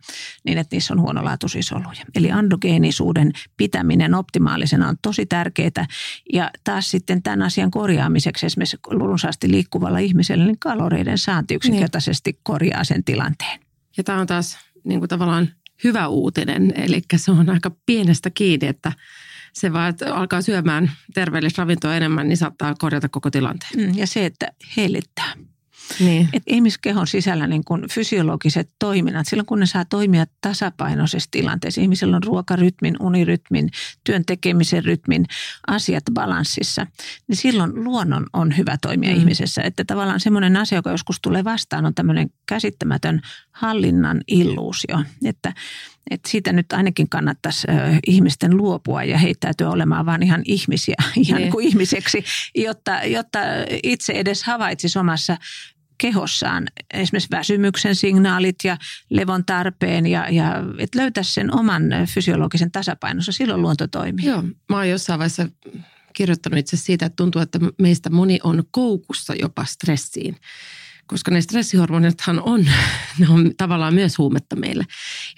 niin, 0.46 0.58
että 0.58 0.76
niissä 0.76 0.94
on 0.94 1.02
huonolaatuisia 1.02 1.64
soluja. 1.64 2.06
Eli 2.16 2.32
androgeenisuuden 2.32 3.32
pitäminen 3.58 4.14
optimaalisena 4.16 4.88
on 4.88 4.96
tosi 5.02 5.26
tärkeää 5.26 5.86
ja 6.34 6.52
taas 6.64 6.92
sitten 6.92 7.24
tämän 7.24 7.42
asian 7.42 7.72
korjaamiseksi 7.72 8.46
esimerkiksi 8.46 8.78
runsaasti 8.86 9.52
liikkuvalla 9.52 10.00
ihmisellä 10.00 10.46
niin 10.46 10.60
kaloreiden 10.60 11.18
saanti 11.18 11.54
yksinkertaisesti 11.54 12.32
niin. 12.32 12.42
korjaa 12.44 12.84
sen 12.84 13.04
tilanteen. 13.04 13.60
Ja 13.98 14.04
tämä 14.04 14.20
on 14.20 14.28
taas 14.28 14.58
niin 14.84 15.00
kuin 15.00 15.10
tavallaan 15.10 15.50
hyvä 15.84 16.08
uutinen, 16.08 16.74
eli 16.76 17.02
se 17.16 17.32
on 17.32 17.50
aika 17.50 17.72
pienestä 17.86 18.30
kiinni, 18.30 18.68
että 18.68 18.92
se 19.54 19.74
vaan, 19.74 19.90
että 19.90 20.16
alkaa 20.16 20.42
syömään 20.42 20.92
terveellistä 21.14 21.62
ravintoa 21.62 21.96
enemmän, 21.96 22.28
niin 22.28 22.38
saattaa 22.38 22.76
korjata 22.80 23.10
koko 23.10 23.32
tilanteen. 23.32 23.72
Mm, 23.78 23.98
ja 23.98 24.08
se, 24.08 24.26
että 24.26 24.52
hellittää. 24.78 25.34
Niin. 26.00 26.30
Et 26.34 26.44
ihmiskehon 26.48 27.08
sisällä 27.08 27.48
niin 27.48 27.64
kun 27.64 27.86
fysiologiset 27.92 28.70
toiminnat, 28.80 29.28
silloin 29.28 29.46
kun 29.46 29.60
ne 29.60 29.66
saa 29.66 29.86
toimia 29.86 30.26
tasapainoisessa 30.42 31.32
tilanteessa, 31.32 31.82
ihmisellä 31.82 32.16
on 32.16 32.24
ruokarytmin, 32.24 32.96
unirytmin, 33.00 33.70
työn 34.04 34.26
tekemisen 34.26 34.86
rytmin, 34.86 35.26
asiat 35.68 36.04
balanssissa, 36.14 36.88
niin 37.28 37.36
silloin 37.36 37.84
luonnon 37.84 38.26
on 38.34 38.58
hyvä 38.58 38.78
toimia 38.82 39.10
mm. 39.10 39.16
ihmisessä. 39.16 39.62
Että 39.62 39.84
tavallaan 39.86 40.20
semmoinen 40.20 40.58
asia, 40.58 40.78
joka 40.78 40.92
joskus 40.92 41.22
tulee 41.22 41.44
vastaan, 41.44 41.86
on 41.86 41.96
tämmöinen 41.96 42.30
käsittämätön 42.46 43.22
hallinnan 43.52 44.22
illuusio, 44.28 45.04
että 45.26 45.54
että 46.12 46.30
siitä 46.30 46.54
nyt 46.54 46.74
ainakin 46.74 47.10
kannattaisi 47.10 47.68
ihmisten 48.08 48.58
luopua 48.58 49.04
ja 49.04 49.18
heittäytyä 49.18 49.70
olemaan 49.70 50.06
vaan 50.06 50.24
ihan 50.24 50.42
ihmisiä, 50.46 50.96
ihan 51.28 51.42
niin. 51.42 51.52
kuin 51.52 51.68
ihmiseksi, 51.68 52.24
jotta, 52.56 52.92
jotta 53.06 53.40
itse 53.84 54.14
edes 54.14 54.44
havaitsisi 54.44 55.00
omassa 55.00 55.38
kehossaan 55.98 56.68
esimerkiksi 56.94 57.32
väsymyksen 57.32 57.96
signaalit 57.96 58.56
ja 58.64 58.78
levon 59.10 59.46
tarpeen 59.46 60.08
ja, 60.08 60.30
ja 60.30 60.64
että 60.78 61.00
löytäisi 61.00 61.34
sen 61.34 61.56
oman 61.56 61.84
fysiologisen 62.14 62.72
tasapainon, 62.72 63.24
silloin 63.30 63.62
luonto 63.62 63.88
toimii. 63.88 64.26
Joo, 64.26 64.44
mä 64.70 64.76
oon 64.76 64.90
jossain 64.90 65.20
vaiheessa 65.20 65.48
kirjoittanut 66.14 66.60
itse 66.60 66.78
siitä, 66.78 67.06
että 67.06 67.16
tuntuu, 67.16 67.42
että 67.42 67.60
meistä 67.82 68.10
moni 68.10 68.40
on 68.44 68.64
koukussa 68.72 69.34
jopa 69.36 69.66
stressiin 69.66 70.36
koska 71.14 71.32
ne 71.32 71.42
stressihormonithan 71.42 72.42
on, 72.42 72.66
ne 73.20 73.30
on 73.30 73.52
tavallaan 73.58 73.94
myös 73.94 74.18
huumetta 74.18 74.56
meille. 74.56 74.86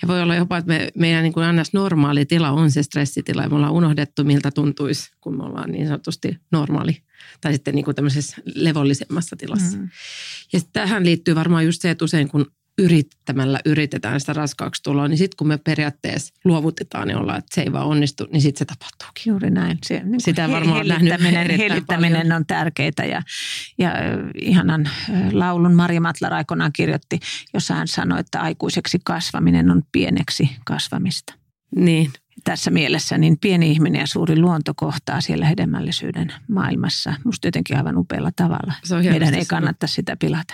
Ja 0.02 0.08
voi 0.08 0.22
olla 0.22 0.36
jopa, 0.36 0.58
että 0.58 0.68
me, 0.68 0.92
meidän 0.96 1.24
niin 1.24 1.34
kuin 1.34 1.46
ns. 1.56 1.74
normaali 1.74 2.26
tila 2.26 2.52
on 2.52 2.72
se 2.72 2.84
stressitila 2.84 3.42
ja 3.42 3.50
me 3.50 3.56
ollaan 3.56 3.74
unohdettu, 3.74 4.24
miltä 4.24 4.52
tuntuisi, 4.52 5.12
kun 5.22 5.38
me 5.38 5.44
ollaan 5.44 5.72
niin 5.72 5.88
sanotusti 5.88 6.38
normaali 6.52 7.02
tai 7.42 7.54
sitten 7.54 7.76
niin 7.76 7.86
kuin 7.86 7.96
tämmöisessä 7.96 8.38
levollisemmassa 8.56 9.36
tilassa. 9.36 9.78
Mm. 9.78 9.90
Ja 10.54 10.60
tähän 10.74 11.06
liittyy 11.06 11.36
varmaan 11.36 11.66
just 11.66 11.82
se, 11.82 11.90
että 11.90 12.06
usein 12.06 12.28
kun 12.28 12.52
yrittämällä 12.78 13.60
yritetään 13.66 14.20
sitä 14.20 14.34
raskaaksi 14.34 14.84
tuloa, 14.84 15.08
niin 15.08 15.18
sitten 15.18 15.38
kun 15.38 15.48
me 15.48 15.58
periaatteessa 15.58 16.34
luovutetaan 16.44 17.10
ja 17.10 17.20
ollaan, 17.20 17.40
että 17.40 17.56
se 17.56 17.62
ei 17.62 17.72
vaan 17.72 17.88
onnistu, 17.88 18.28
niin 18.32 18.42
sitten 18.42 18.60
se 18.60 18.66
tapahtuukin. 18.66 19.32
Juuri 19.32 19.52
näin. 19.52 19.78
Se, 19.86 20.02
niin 20.04 20.22
Sitä 20.22 20.50
varmaan 20.50 20.88
hellittäminen, 20.88 21.58
hellittäminen 21.58 22.32
on 22.32 22.46
tärkeää 22.46 23.06
ja, 23.10 23.22
ja 23.78 23.92
ihanan 24.42 24.90
laulun 25.32 25.74
Maria 25.74 26.02
Matlar 26.02 26.34
aikoinaan 26.34 26.74
kirjoitti, 26.74 27.20
jossa 27.54 27.74
hän 27.74 27.88
sanoi, 27.88 28.20
että 28.20 28.42
aikuiseksi 28.42 29.00
kasvaminen 29.04 29.72
on 29.72 29.84
pieneksi 29.92 30.50
kasvamista. 30.66 31.34
Niin. 31.76 32.12
Tässä 32.44 32.72
mielessä 32.72 33.18
niin 33.18 33.38
pieni 33.42 33.72
ihminen 33.72 34.00
ja 34.00 34.08
suuri 34.08 34.40
luonto 34.40 34.74
kohtaa 34.76 35.22
siellä 35.22 35.46
hedelmällisyyden 35.46 36.34
maailmassa. 36.48 37.14
Musta 37.26 37.48
jotenkin 37.48 37.78
aivan 37.78 37.98
upealla 37.98 38.32
tavalla. 38.36 38.74
Meidän 39.10 39.34
ei 39.34 39.46
kannata 39.46 39.88
sitä 39.88 40.18
pilata. 40.20 40.54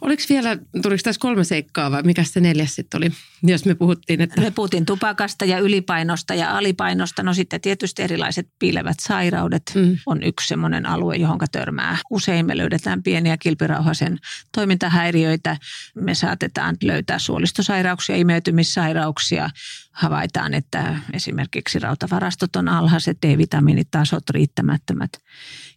Oliko 0.00 0.22
vielä, 0.28 0.56
tuliko 0.82 1.00
tässä 1.04 1.20
kolme 1.20 1.44
seikkaa 1.44 1.90
vai 1.90 2.02
mikä 2.02 2.24
se 2.24 2.40
neljäs 2.40 2.74
sitten 2.74 2.98
oli, 2.98 3.10
jos 3.42 3.64
me 3.64 3.74
puhuttiin? 3.74 4.20
Että... 4.20 4.40
Me 4.40 4.50
puhuttiin 4.50 4.86
tupakasta 4.86 5.44
ja 5.44 5.58
ylipainosta 5.58 6.34
ja 6.34 6.56
alipainosta. 6.56 7.22
No 7.22 7.34
sitten 7.34 7.60
tietysti 7.60 8.02
erilaiset 8.02 8.48
piilevät 8.58 8.96
sairaudet 9.00 9.62
mm. 9.74 9.96
on 10.06 10.22
yksi 10.22 10.48
semmoinen 10.48 10.86
alue, 10.86 11.16
johon 11.16 11.38
törmää. 11.52 11.98
Usein 12.10 12.46
me 12.46 12.56
löydetään 12.56 13.02
pieniä 13.02 13.36
kilpirauhasen 13.36 14.18
toimintahäiriöitä. 14.54 15.56
Me 15.94 16.14
saatetaan 16.14 16.76
löytää 16.82 17.18
suolistosairauksia, 17.18 18.16
imeytymissairauksia. 18.16 19.50
Havaitaan, 19.92 20.54
että 20.54 20.96
esimerkiksi 21.12 21.78
rautavarastot 21.78 22.56
on 22.56 22.68
alhaiset, 22.68 23.18
D-vitamiinitasot 23.26 24.30
riittämättömät 24.30 25.10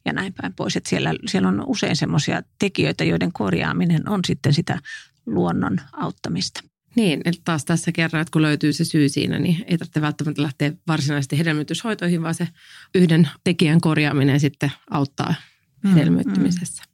ja 0.06 0.14
näin 0.14 0.34
päin 0.42 0.54
pois. 0.54 0.76
Että 0.76 0.90
siellä, 0.90 1.14
siellä 1.26 1.48
on 1.48 1.64
usein 1.66 1.96
semmoisia 1.96 2.42
tekijöitä, 2.60 3.04
joiden 3.04 3.34
korjaaminen 3.34 4.10
on 4.12 4.20
sitten 4.26 4.54
sitä 4.54 4.80
luonnon 5.26 5.78
auttamista. 5.94 6.62
Niin, 6.96 7.22
eli 7.26 7.36
taas 7.44 7.66
tässä 7.66 7.92
kerran, 7.92 8.22
että 8.22 8.32
kun 8.32 8.42
löytyy 8.42 8.74
se 8.74 8.86
syy 8.86 9.10
siinä, 9.10 9.40
niin 9.40 9.66
ei 9.68 9.78
tarvitse 9.78 10.02
välttämättä 10.02 10.42
lähteä 10.42 10.74
varsinaisesti 10.88 11.38
hedelmöityshoitoihin, 11.38 12.24
vaan 12.24 12.36
se 12.36 12.48
yhden 12.96 13.30
tekijän 13.44 13.82
korjaaminen 13.82 14.40
sitten 14.40 14.72
auttaa 14.90 15.34
mm, 15.84 15.94
hedelmöittymisessä. 15.94 16.84
Mm. 16.84 16.92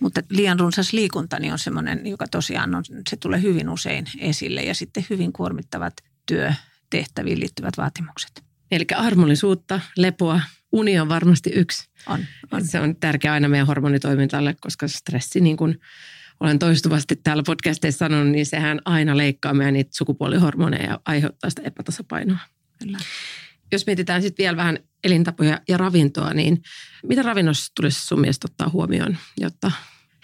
Mutta 0.00 0.20
liian 0.30 0.60
runsas 0.60 0.92
liikunta 0.92 1.38
niin 1.38 1.52
on 1.52 1.58
semmoinen, 1.58 2.06
joka 2.06 2.28
tosiaan 2.28 2.74
on, 2.74 2.84
se 3.10 3.16
tulee 3.16 3.42
hyvin 3.42 3.68
usein 3.68 4.04
esille 4.18 4.62
ja 4.62 4.74
sitten 4.74 5.06
hyvin 5.10 5.32
kuormittavat 5.32 5.94
työtehtäviin 6.26 7.40
liittyvät 7.40 7.76
vaatimukset. 7.76 8.44
Eli 8.70 8.84
armollisuutta, 8.96 9.80
lepoa, 9.96 10.40
uni 10.72 11.00
on 11.00 11.08
varmasti 11.08 11.50
yksi. 11.54 11.88
On, 12.06 12.24
on. 12.50 12.64
Se 12.66 12.80
on 12.80 12.96
tärkeä 12.96 13.32
aina 13.32 13.48
meidän 13.48 13.66
hormonitoimintalle, 13.66 14.56
koska 14.60 14.88
stressi, 14.88 15.40
niin 15.40 15.56
kuin 15.56 15.80
olen 16.40 16.58
toistuvasti 16.58 17.16
täällä 17.16 17.42
podcasteissa 17.46 17.98
sanonut, 17.98 18.32
niin 18.32 18.46
sehän 18.46 18.80
aina 18.84 19.16
leikkaa 19.16 19.54
meidän 19.54 19.74
niitä 19.74 19.90
sukupuolihormoneja 19.94 20.90
ja 20.90 21.00
aiheuttaa 21.04 21.50
sitä 21.50 21.62
epätasapainoa. 21.64 22.38
Kyllä. 22.78 22.98
Jos 23.72 23.86
mietitään 23.86 24.22
sitten 24.22 24.42
vielä 24.42 24.56
vähän 24.56 24.78
elintapoja 25.04 25.60
ja 25.68 25.76
ravintoa, 25.76 26.34
niin 26.34 26.62
mitä 27.06 27.22
ravinnossa 27.22 27.72
tulisi 27.76 28.06
sun 28.06 28.20
mielestä 28.20 28.48
ottaa 28.50 28.68
huomioon, 28.68 29.16
jotta 29.40 29.72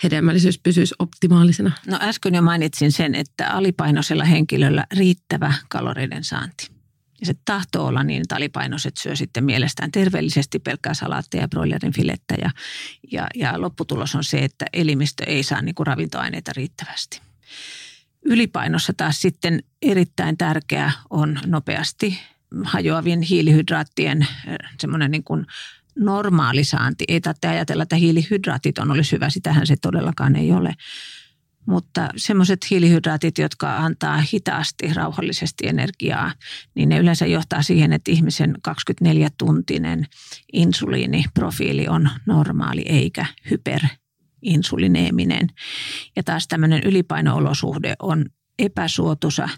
hedelmällisyys 0.02 0.58
pysyisi 0.58 0.94
optimaalisena? 0.98 1.72
No 1.86 1.98
äsken 2.00 2.34
jo 2.34 2.42
mainitsin 2.42 2.92
sen, 2.92 3.14
että 3.14 3.50
alipainoisella 3.50 4.24
henkilöllä 4.24 4.86
riittävä 4.96 5.54
kaloreiden 5.68 6.24
saanti. 6.24 6.74
Ja 7.21 7.26
se 7.26 7.35
tahtoo 7.44 7.87
olla 7.87 8.04
niin, 8.04 8.23
että 8.23 8.37
alipainoiset 8.37 8.97
syö 8.97 9.16
sitten 9.16 9.44
mielestään 9.44 9.92
terveellisesti 9.92 10.59
pelkkää 10.59 10.94
salaattia 10.94 11.40
ja 11.40 11.49
broilerin 11.49 11.92
filettä. 11.92 12.35
Ja, 12.42 12.50
ja, 13.12 13.26
ja 13.35 13.61
lopputulos 13.61 14.14
on 14.14 14.25
se, 14.25 14.38
että 14.38 14.64
elimistö 14.73 15.25
ei 15.25 15.42
saa 15.42 15.62
niin 15.62 15.75
kuin 15.75 15.87
ravintoaineita 15.87 16.52
riittävästi. 16.56 17.21
Ylipainossa 18.25 18.92
taas 18.97 19.23
sitten 19.23 19.62
erittäin 19.83 20.38
tärkeää 20.38 20.92
on 21.11 21.38
nopeasti 21.47 22.18
hajoavien 22.64 23.23
hiilihydraattien 23.23 24.26
semmoinen 24.80 25.11
niin 25.11 25.25
kuin 25.25 25.47
normaali 25.99 26.64
saanti. 26.64 27.04
Ei 27.09 27.21
tarvitse 27.21 27.49
ajatella, 27.49 27.83
että 27.83 27.97
hiilihydraatit 27.97 28.78
on 28.78 28.90
olisi 28.90 29.12
hyvä, 29.12 29.30
sitähän 29.30 29.66
se 29.66 29.76
todellakaan 29.83 30.37
ei 30.37 30.52
ole. 30.52 30.75
Mutta 31.66 32.09
semmoiset 32.16 32.71
hiilihydraatit, 32.71 33.38
jotka 33.38 33.76
antaa 33.76 34.16
hitaasti, 34.33 34.94
rauhallisesti 34.94 35.66
energiaa, 35.66 36.33
niin 36.75 36.88
ne 36.88 36.99
yleensä 36.99 37.26
johtaa 37.26 37.62
siihen, 37.62 37.92
että 37.92 38.11
ihmisen 38.11 38.54
24-tuntinen 38.68 40.06
insuliiniprofiili 40.52 41.88
on 41.88 42.11
normaali 42.26 42.83
eikä 42.87 43.26
hyperinsulineeminen. 43.50 45.49
Ja 46.16 46.23
taas 46.23 46.49
tämmöinen 46.49 46.83
ylipainoolosuhde 46.85 47.94
on 48.02 48.26
epäsuotuisa 48.59 49.49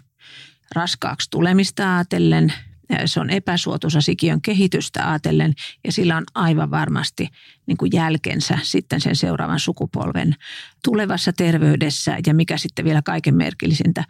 raskaaksi 0.75 1.29
tulemista 1.29 1.95
ajatellen– 1.95 2.53
se 3.05 3.19
on 3.19 3.29
epäsuotuisa 3.29 4.01
sikiön 4.01 4.41
kehitystä 4.41 5.09
ajatellen 5.09 5.53
ja 5.83 5.91
sillä 5.91 6.17
on 6.17 6.23
aivan 6.35 6.71
varmasti 6.71 7.29
niin 7.65 7.77
kuin 7.77 7.91
jälkensä 7.93 8.59
sitten 8.63 9.01
sen 9.01 9.15
seuraavan 9.15 9.59
sukupolven 9.59 10.35
tulevassa 10.83 11.33
terveydessä 11.33 12.17
ja 12.27 12.33
mikä 12.33 12.57
sitten 12.57 12.85
vielä 12.85 13.01
kaiken 13.01 13.35
merkillisintä, 13.35 14.03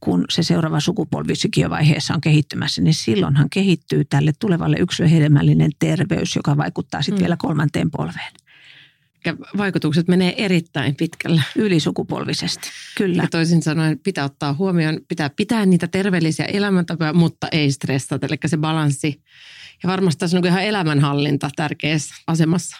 kun 0.00 0.24
se 0.30 0.42
seuraava 0.42 0.80
sukupolvi 0.80 1.34
sikiövaiheessa 1.36 2.14
on 2.14 2.20
kehittymässä, 2.20 2.82
niin 2.82 2.94
silloinhan 2.94 3.50
kehittyy 3.50 4.04
tälle 4.04 4.32
tulevalle 4.38 4.76
yksilöhedelmällinen 4.80 5.70
terveys, 5.78 6.36
joka 6.36 6.56
vaikuttaa 6.56 7.02
sitten 7.02 7.18
mm. 7.18 7.22
vielä 7.22 7.36
kolmanteen 7.38 7.90
polveen 7.90 8.32
vaikutukset 9.58 10.08
menee 10.08 10.44
erittäin 10.44 10.94
pitkälle. 10.94 11.42
Ylisukupolvisesti, 11.56 12.68
kyllä. 12.96 13.22
Ja 13.22 13.28
toisin 13.30 13.62
sanoen 13.62 13.98
pitää 13.98 14.24
ottaa 14.24 14.54
huomioon, 14.54 15.00
pitää 15.08 15.30
pitää 15.30 15.66
niitä 15.66 15.86
terveellisiä 15.86 16.44
elämäntapoja, 16.44 17.12
mutta 17.12 17.48
ei 17.52 17.72
stressata, 17.72 18.26
eli 18.26 18.36
se 18.46 18.56
balanssi. 18.56 19.22
Ja 19.82 19.88
varmasti 19.88 20.18
tässä 20.18 20.38
on 20.38 20.46
ihan 20.46 20.64
elämänhallinta 20.64 21.50
tärkeässä 21.56 22.14
asemassa. 22.26 22.76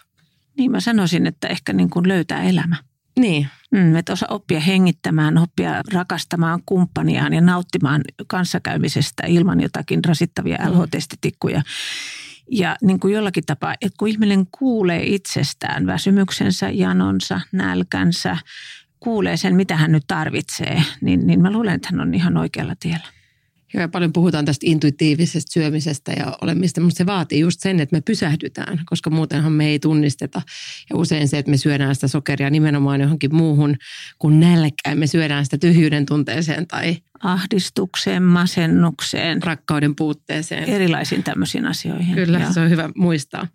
Niin 0.58 0.70
mä 0.70 0.80
sanoisin, 0.80 1.26
että 1.26 1.49
ehkä 1.49 1.72
niin 1.72 1.90
kuin 1.90 2.08
löytää 2.08 2.42
elämä. 2.42 2.76
Niin. 3.18 3.49
Mm, 3.70 3.96
että 3.96 4.12
osaa 4.12 4.28
oppia 4.30 4.61
hengittämään, 4.61 5.38
oppia 5.38 5.82
rakastamaan 5.92 6.61
kumppaniaan 6.66 7.32
ja 7.32 7.40
nauttimaan 7.40 8.00
kanssakäymisestä 8.26 9.22
ilman 9.26 9.61
jotakin 9.61 10.04
rasittavia 10.04 10.58
mm. 10.58 10.76
Ja 12.52 12.76
niin 12.82 13.00
kuin 13.00 13.14
jollakin 13.14 13.44
tapaa, 13.47 13.75
että 13.80 13.97
kun 13.99 14.09
ihminen 14.09 14.47
kuulee 14.59 15.02
itsestään 15.04 15.87
väsymyksensä, 15.87 16.71
janonsa, 16.71 17.40
nälkänsä, 17.52 18.37
kuulee 19.00 19.37
sen, 19.37 19.56
mitä 19.56 19.76
hän 19.76 19.92
nyt 19.92 20.04
tarvitsee, 20.06 20.82
niin, 21.00 21.26
niin 21.26 21.42
mä 21.42 21.50
luulen, 21.50 21.75
että 21.75 21.88
hän 21.92 22.00
on 22.00 22.14
ihan 22.14 22.37
oikealla 22.37 22.75
tiellä. 22.80 23.06
Joo, 23.74 23.80
ja 23.80 23.88
paljon 23.88 24.12
puhutaan 24.12 24.44
tästä 24.44 24.66
intuitiivisesta 24.66 25.52
syömisestä 25.52 26.12
ja 26.12 26.38
olemista, 26.42 26.80
mutta 26.80 26.98
se 26.98 27.06
vaatii 27.06 27.40
just 27.40 27.61
sen, 27.61 27.80
että 27.80 27.96
me 27.96 28.00
pysähdytään, 28.00 28.80
koska 28.87 29.11
muutenhan 29.11 29.52
me 29.52 29.66
ei 29.66 29.78
tunnisteta. 29.78 30.42
Ja 30.90 30.96
usein 30.96 31.28
se, 31.28 31.38
että 31.38 31.50
me 31.50 31.56
syödään 31.56 31.94
sitä 31.94 32.08
sokeria 32.08 32.50
nimenomaan 32.50 33.00
johonkin 33.00 33.35
muuhun 33.35 33.76
kuin 34.18 34.40
nälkään. 34.40 34.98
Me 34.98 35.06
syödään 35.06 35.44
sitä 35.44 35.58
tyhjyyden 35.58 36.06
tunteeseen 36.06 36.66
tai 36.66 36.96
ahdistukseen, 37.22 38.22
masennukseen. 38.22 39.42
Rakkauden 39.42 39.96
puutteeseen. 39.96 40.64
Erilaisiin 40.64 41.22
tämmöisiin 41.22 41.66
asioihin. 41.66 42.14
Kyllä, 42.14 42.38
ja. 42.38 42.52
se 42.52 42.61
on 42.61 42.70
hyvä 42.70 42.90
muistaa. 42.96 43.46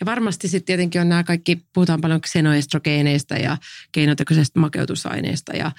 Ja 0.00 0.06
varmasti 0.06 0.48
sitten 0.48 0.66
tietenkin 0.66 1.00
on 1.00 1.08
nämä 1.08 1.24
kaikki, 1.24 1.58
puhutaan 1.72 2.00
paljon 2.00 2.20
xenoestrogeeneista 2.20 3.34
ja 3.34 3.56
keinotekoisesta 3.92 4.60
makeutusaineista 4.60 5.56
ja 5.56 5.72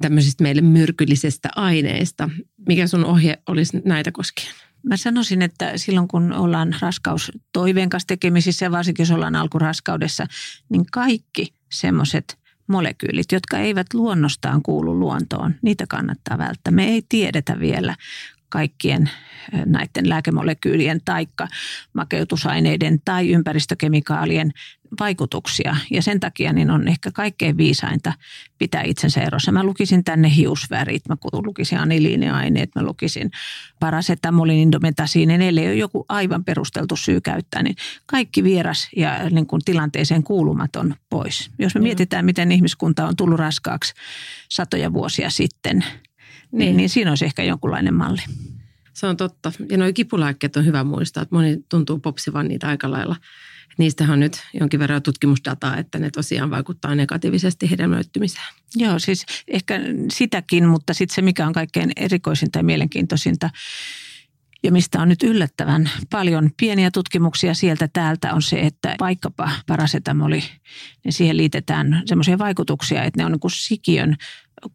tämmöisistä 0.00 0.42
meille 0.42 0.62
myrkyllisistä 0.62 1.48
aineista. 1.56 2.30
Mikä 2.68 2.86
sun 2.86 3.04
ohje 3.04 3.38
olisi 3.48 3.82
näitä 3.84 4.12
koskien? 4.12 4.54
Mä 4.82 4.96
sanoisin, 4.96 5.42
että 5.42 5.72
silloin 5.76 6.08
kun 6.08 6.32
ollaan 6.32 6.76
raskaus 6.80 7.32
toiveen 7.52 7.90
kanssa 7.90 8.06
tekemisissä 8.06 8.70
varsinkin 8.70 9.02
jos 9.02 9.10
ollaan 9.10 9.36
alkuraskaudessa, 9.36 10.26
niin 10.68 10.86
kaikki 10.92 11.54
semmoiset 11.72 12.38
molekyylit, 12.66 13.32
jotka 13.32 13.58
eivät 13.58 13.86
luonnostaan 13.94 14.62
kuulu 14.62 14.98
luontoon, 14.98 15.54
niitä 15.62 15.84
kannattaa 15.88 16.38
välttää. 16.38 16.70
Me 16.70 16.84
ei 16.84 17.02
tiedetä 17.08 17.60
vielä 17.60 17.96
kaikkien 18.54 19.10
näiden 19.66 20.08
lääkemolekyylien 20.08 21.00
taikka 21.04 21.48
makeutusaineiden 21.92 22.98
tai 23.04 23.30
ympäristökemikaalien 23.30 24.52
vaikutuksia. 25.00 25.76
Ja 25.90 26.02
sen 26.02 26.20
takia 26.20 26.52
niin 26.52 26.70
on 26.70 26.88
ehkä 26.88 27.10
kaikkein 27.10 27.56
viisainta 27.56 28.12
pitää 28.58 28.82
itsensä 28.82 29.22
erossa. 29.22 29.52
Mä 29.52 29.64
lukisin 29.64 30.04
tänne 30.04 30.34
hiusvärit, 30.36 31.08
mä 31.08 31.16
lukisin 31.32 31.78
aniliiniaineet, 31.78 32.70
mä 32.74 32.82
lukisin 32.82 33.30
parasetamolin, 33.80 34.58
indometasiinin, 34.58 35.42
ellei 35.42 35.66
ole 35.66 35.74
joku 35.74 36.04
aivan 36.08 36.44
perusteltu 36.44 36.96
syy 36.96 37.20
käyttää, 37.20 37.62
niin 37.62 37.76
kaikki 38.06 38.44
vieras 38.44 38.88
ja 38.96 39.30
niin 39.30 39.46
kuin 39.46 39.62
tilanteeseen 39.64 40.22
kuulumaton 40.22 40.94
pois. 41.10 41.50
Jos 41.58 41.74
me 41.74 41.78
mm. 41.78 41.82
mietitään, 41.82 42.24
miten 42.24 42.52
ihmiskunta 42.52 43.06
on 43.06 43.16
tullut 43.16 43.38
raskaaksi 43.38 43.94
satoja 44.50 44.92
vuosia 44.92 45.30
sitten, 45.30 45.84
niin, 46.58 46.76
niin, 46.76 46.88
siinä 46.88 47.10
olisi 47.10 47.24
ehkä 47.24 47.42
jonkunlainen 47.42 47.94
malli. 47.94 48.22
Se 48.92 49.06
on 49.06 49.16
totta. 49.16 49.52
Ja 49.70 49.78
nuo 49.78 49.92
kipulääkkeet 49.94 50.56
on 50.56 50.66
hyvä 50.66 50.84
muistaa, 50.84 51.22
että 51.22 51.34
moni 51.34 51.64
tuntuu 51.68 51.98
popsivan 51.98 52.48
niitä 52.48 52.68
aika 52.68 52.90
lailla– 52.90 53.16
Niistähän 53.78 54.12
on 54.12 54.20
nyt 54.20 54.42
jonkin 54.54 54.80
verran 54.80 55.02
tutkimusdataa, 55.02 55.76
että 55.76 55.98
ne 55.98 56.10
tosiaan 56.10 56.50
vaikuttaa 56.50 56.94
negatiivisesti 56.94 57.70
hedelmöittymiseen. 57.70 58.54
Joo, 58.76 58.98
siis 58.98 59.26
ehkä 59.48 59.80
sitäkin, 60.12 60.68
mutta 60.68 60.94
sitten 60.94 61.14
se 61.14 61.22
mikä 61.22 61.46
on 61.46 61.52
kaikkein 61.52 61.92
erikoisinta 61.96 62.58
ja 62.58 62.64
mielenkiintoisinta 62.64 63.50
ja 64.62 64.72
mistä 64.72 65.00
on 65.00 65.08
nyt 65.08 65.22
yllättävän 65.22 65.90
paljon 66.10 66.50
pieniä 66.56 66.90
tutkimuksia 66.90 67.54
sieltä 67.54 67.88
täältä 67.92 68.34
on 68.34 68.42
se, 68.42 68.60
että 68.60 68.96
vaikkapa 69.00 69.50
parasetamoli, 69.66 70.42
niin 71.04 71.12
siihen 71.12 71.36
liitetään 71.36 72.02
semmoisia 72.06 72.38
vaikutuksia, 72.38 73.04
että 73.04 73.20
ne 73.20 73.24
on 73.24 73.32
niin 73.32 73.40
kuin 73.40 73.50
sikiön 73.50 74.16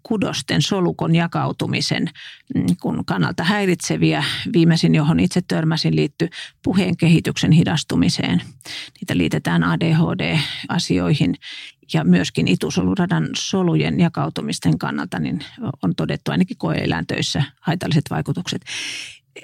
kudosten 0.04 0.62
solukon 0.62 1.16
jakautumisen 1.16 2.10
mm, 2.56 2.66
kun 2.82 3.06
kannalta 3.06 3.44
häiritseviä. 3.44 4.24
Viimeisin, 4.54 4.96
johon 4.96 5.20
itse 5.20 5.42
törmäsin, 5.48 5.96
liittyy 5.96 6.30
puheen 6.64 6.98
kehityksen 6.98 7.52
hidastumiseen. 7.52 8.42
Niitä 9.00 9.18
liitetään 9.18 9.64
ADHD-asioihin 9.64 11.36
ja 11.94 12.04
myöskin 12.04 12.48
itusoluradan 12.48 13.30
solujen 13.36 14.00
jakautumisten 14.00 14.80
kannalta 14.80 15.20
niin 15.20 15.40
on 15.84 15.96
todettu 15.96 16.32
ainakin 16.32 16.58
koeeläintöissä 16.58 17.44
haitalliset 17.60 18.04
vaikutukset 18.10 18.62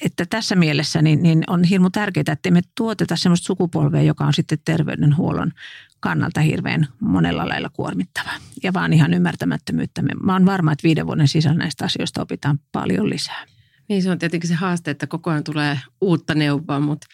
että 0.02 0.26
tässä 0.30 0.56
mielessä 0.56 1.02
niin, 1.02 1.24
niin 1.24 1.44
on 1.48 1.64
hirmu 1.64 1.90
tärkeää, 1.90 2.24
että 2.32 2.52
me 2.52 2.62
tuoteta 2.78 3.16
sellaista 3.16 3.46
sukupolvea, 3.46 4.02
joka 4.02 4.26
on 4.26 4.34
sitten 4.34 4.58
terveydenhuollon 4.66 5.52
kannalta 6.00 6.42
hirveän 6.42 6.88
monella 7.00 7.48
lailla 7.48 7.70
kuormittava. 7.70 8.30
Ja 8.64 8.74
vaan 8.74 8.94
ihan 8.94 9.14
ymmärtämättömyyttä. 9.14 10.02
Mä 10.24 10.34
oon 10.34 10.46
varma, 10.46 10.72
että 10.72 10.84
viiden 10.84 11.08
vuoden 11.08 11.28
sisällä 11.28 11.58
näistä 11.58 11.86
asioista 11.86 12.22
opitaan 12.22 12.60
paljon 12.72 13.10
lisää. 13.10 13.46
Niin 13.88 14.04
se 14.04 14.12
on 14.12 14.20
tietenkin 14.20 14.48
se 14.48 14.56
haaste, 14.56 14.92
että 14.92 15.08
koko 15.08 15.30
ajan 15.30 15.44
tulee 15.44 15.80
uutta 16.02 16.36
neuvoa, 16.36 16.80
mutta 16.80 17.08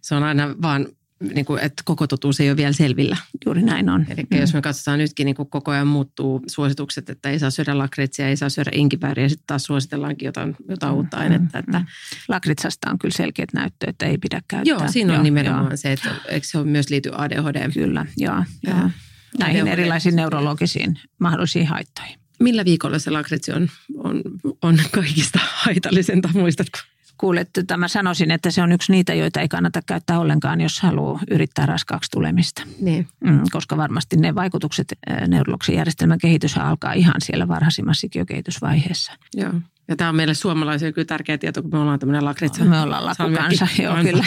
se 0.00 0.14
on 0.14 0.22
aina 0.22 0.54
vaan 0.62 0.86
niin 1.20 1.44
kuin, 1.44 1.62
että 1.62 1.82
koko 1.84 2.06
totuus 2.06 2.40
ei 2.40 2.50
ole 2.50 2.56
vielä 2.56 2.72
selvillä. 2.72 3.16
Juuri 3.46 3.62
näin 3.62 3.88
on. 3.88 4.06
Eli 4.08 4.26
mm. 4.30 4.40
jos 4.40 4.54
me 4.54 4.62
katsotaan 4.62 4.98
nytkin, 4.98 5.24
niin 5.24 5.34
kuin 5.34 5.50
koko 5.50 5.70
ajan 5.70 5.86
muuttuu 5.86 6.42
suositukset, 6.46 7.10
että 7.10 7.30
ei 7.30 7.38
saa 7.38 7.50
syödä 7.50 7.78
lakritsia, 7.78 8.28
ei 8.28 8.36
saa 8.36 8.48
syödä 8.48 8.70
inkivääriä, 8.74 9.24
ja 9.24 9.28
sitten 9.28 9.46
taas 9.46 9.64
suositellaankin 9.64 10.26
jotain, 10.26 10.56
jotain 10.68 10.94
uutta 10.94 11.16
mm. 11.16 11.22
ainetta. 11.22 11.58
Että... 11.58 11.78
Mm. 11.78 11.86
Lakritsasta 12.28 12.90
on 12.90 12.98
kyllä 12.98 13.16
selkeät 13.16 13.52
näyttö, 13.52 13.86
että 13.88 14.06
ei 14.06 14.18
pidä 14.18 14.42
käyttää. 14.48 14.76
Joo, 14.76 14.88
siinä 14.88 15.12
on 15.12 15.16
joo, 15.16 15.22
nimenomaan 15.22 15.64
joo. 15.64 15.76
se, 15.76 15.92
että 15.92 16.10
eikö 16.28 16.46
se 16.46 16.58
ole 16.58 16.66
myös 16.66 16.90
liity 16.90 17.10
ADHD? 17.12 17.72
Kyllä, 17.72 18.06
joo. 18.16 18.44
joo. 18.62 18.90
Näihin 19.38 19.62
ADHD. 19.62 19.72
erilaisiin 19.72 20.16
neurologisiin 20.16 21.00
mahdollisiin 21.18 21.66
haittoihin. 21.66 22.18
Millä 22.40 22.64
viikolla 22.64 22.98
se 22.98 23.10
lakritsi 23.10 23.52
on, 23.52 23.68
on, 23.96 24.22
on 24.62 24.78
kaikista 24.90 25.38
haitallisinta, 25.42 26.28
muistatko? 26.34 26.78
Kuule, 27.18 27.40
että 27.40 27.76
mä 27.76 27.88
sanoisin, 27.88 28.30
että 28.30 28.50
se 28.50 28.62
on 28.62 28.72
yksi 28.72 28.92
niitä, 28.92 29.14
joita 29.14 29.40
ei 29.40 29.48
kannata 29.48 29.82
käyttää 29.86 30.18
ollenkaan, 30.18 30.60
jos 30.60 30.80
haluaa 30.80 31.20
yrittää 31.30 31.66
raskaaksi 31.66 32.10
tulemista. 32.10 32.62
Niin. 32.80 33.08
Mm, 33.20 33.40
koska 33.52 33.76
varmasti 33.76 34.16
ne 34.16 34.34
vaikutukset 34.34 34.98
neurologisen 35.28 35.74
järjestelmän 35.74 36.18
kehitys 36.18 36.56
alkaa 36.56 36.92
ihan 36.92 37.14
siellä 37.18 37.48
varhaisimmassa 37.48 38.00
sikiökehitysvaiheessa. 38.00 39.12
Joo. 39.34 39.52
Ja 39.88 39.96
tämä 39.96 40.10
on 40.10 40.16
meille 40.16 40.34
suomalaisille 40.34 40.92
kyllä 40.92 41.06
tärkeä 41.06 41.38
tieto, 41.38 41.62
kun 41.62 41.70
me 41.72 41.78
ollaan 41.78 41.98
tämmöinen 41.98 42.24
lakritsa. 42.24 42.64
Me 42.64 42.80
ollaan 42.80 43.04
lakukansa, 43.04 43.66
joo 43.82 43.94
kyllä. 44.02 44.24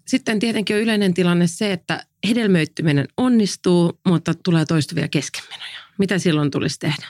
Sitten 0.08 0.40
tietenkin 0.40 0.76
on 0.76 0.82
yleinen 0.82 1.14
tilanne 1.14 1.48
se, 1.48 1.72
että 1.72 2.06
hedelmöittyminen 2.28 3.08
onnistuu, 3.18 4.00
mutta 4.08 4.34
tulee 4.34 4.66
toistuvia 4.66 5.08
keskenmenoja. 5.08 5.78
Mitä 5.98 6.20
silloin 6.20 6.52
tulisi 6.52 6.80
tehdä? 6.80 7.08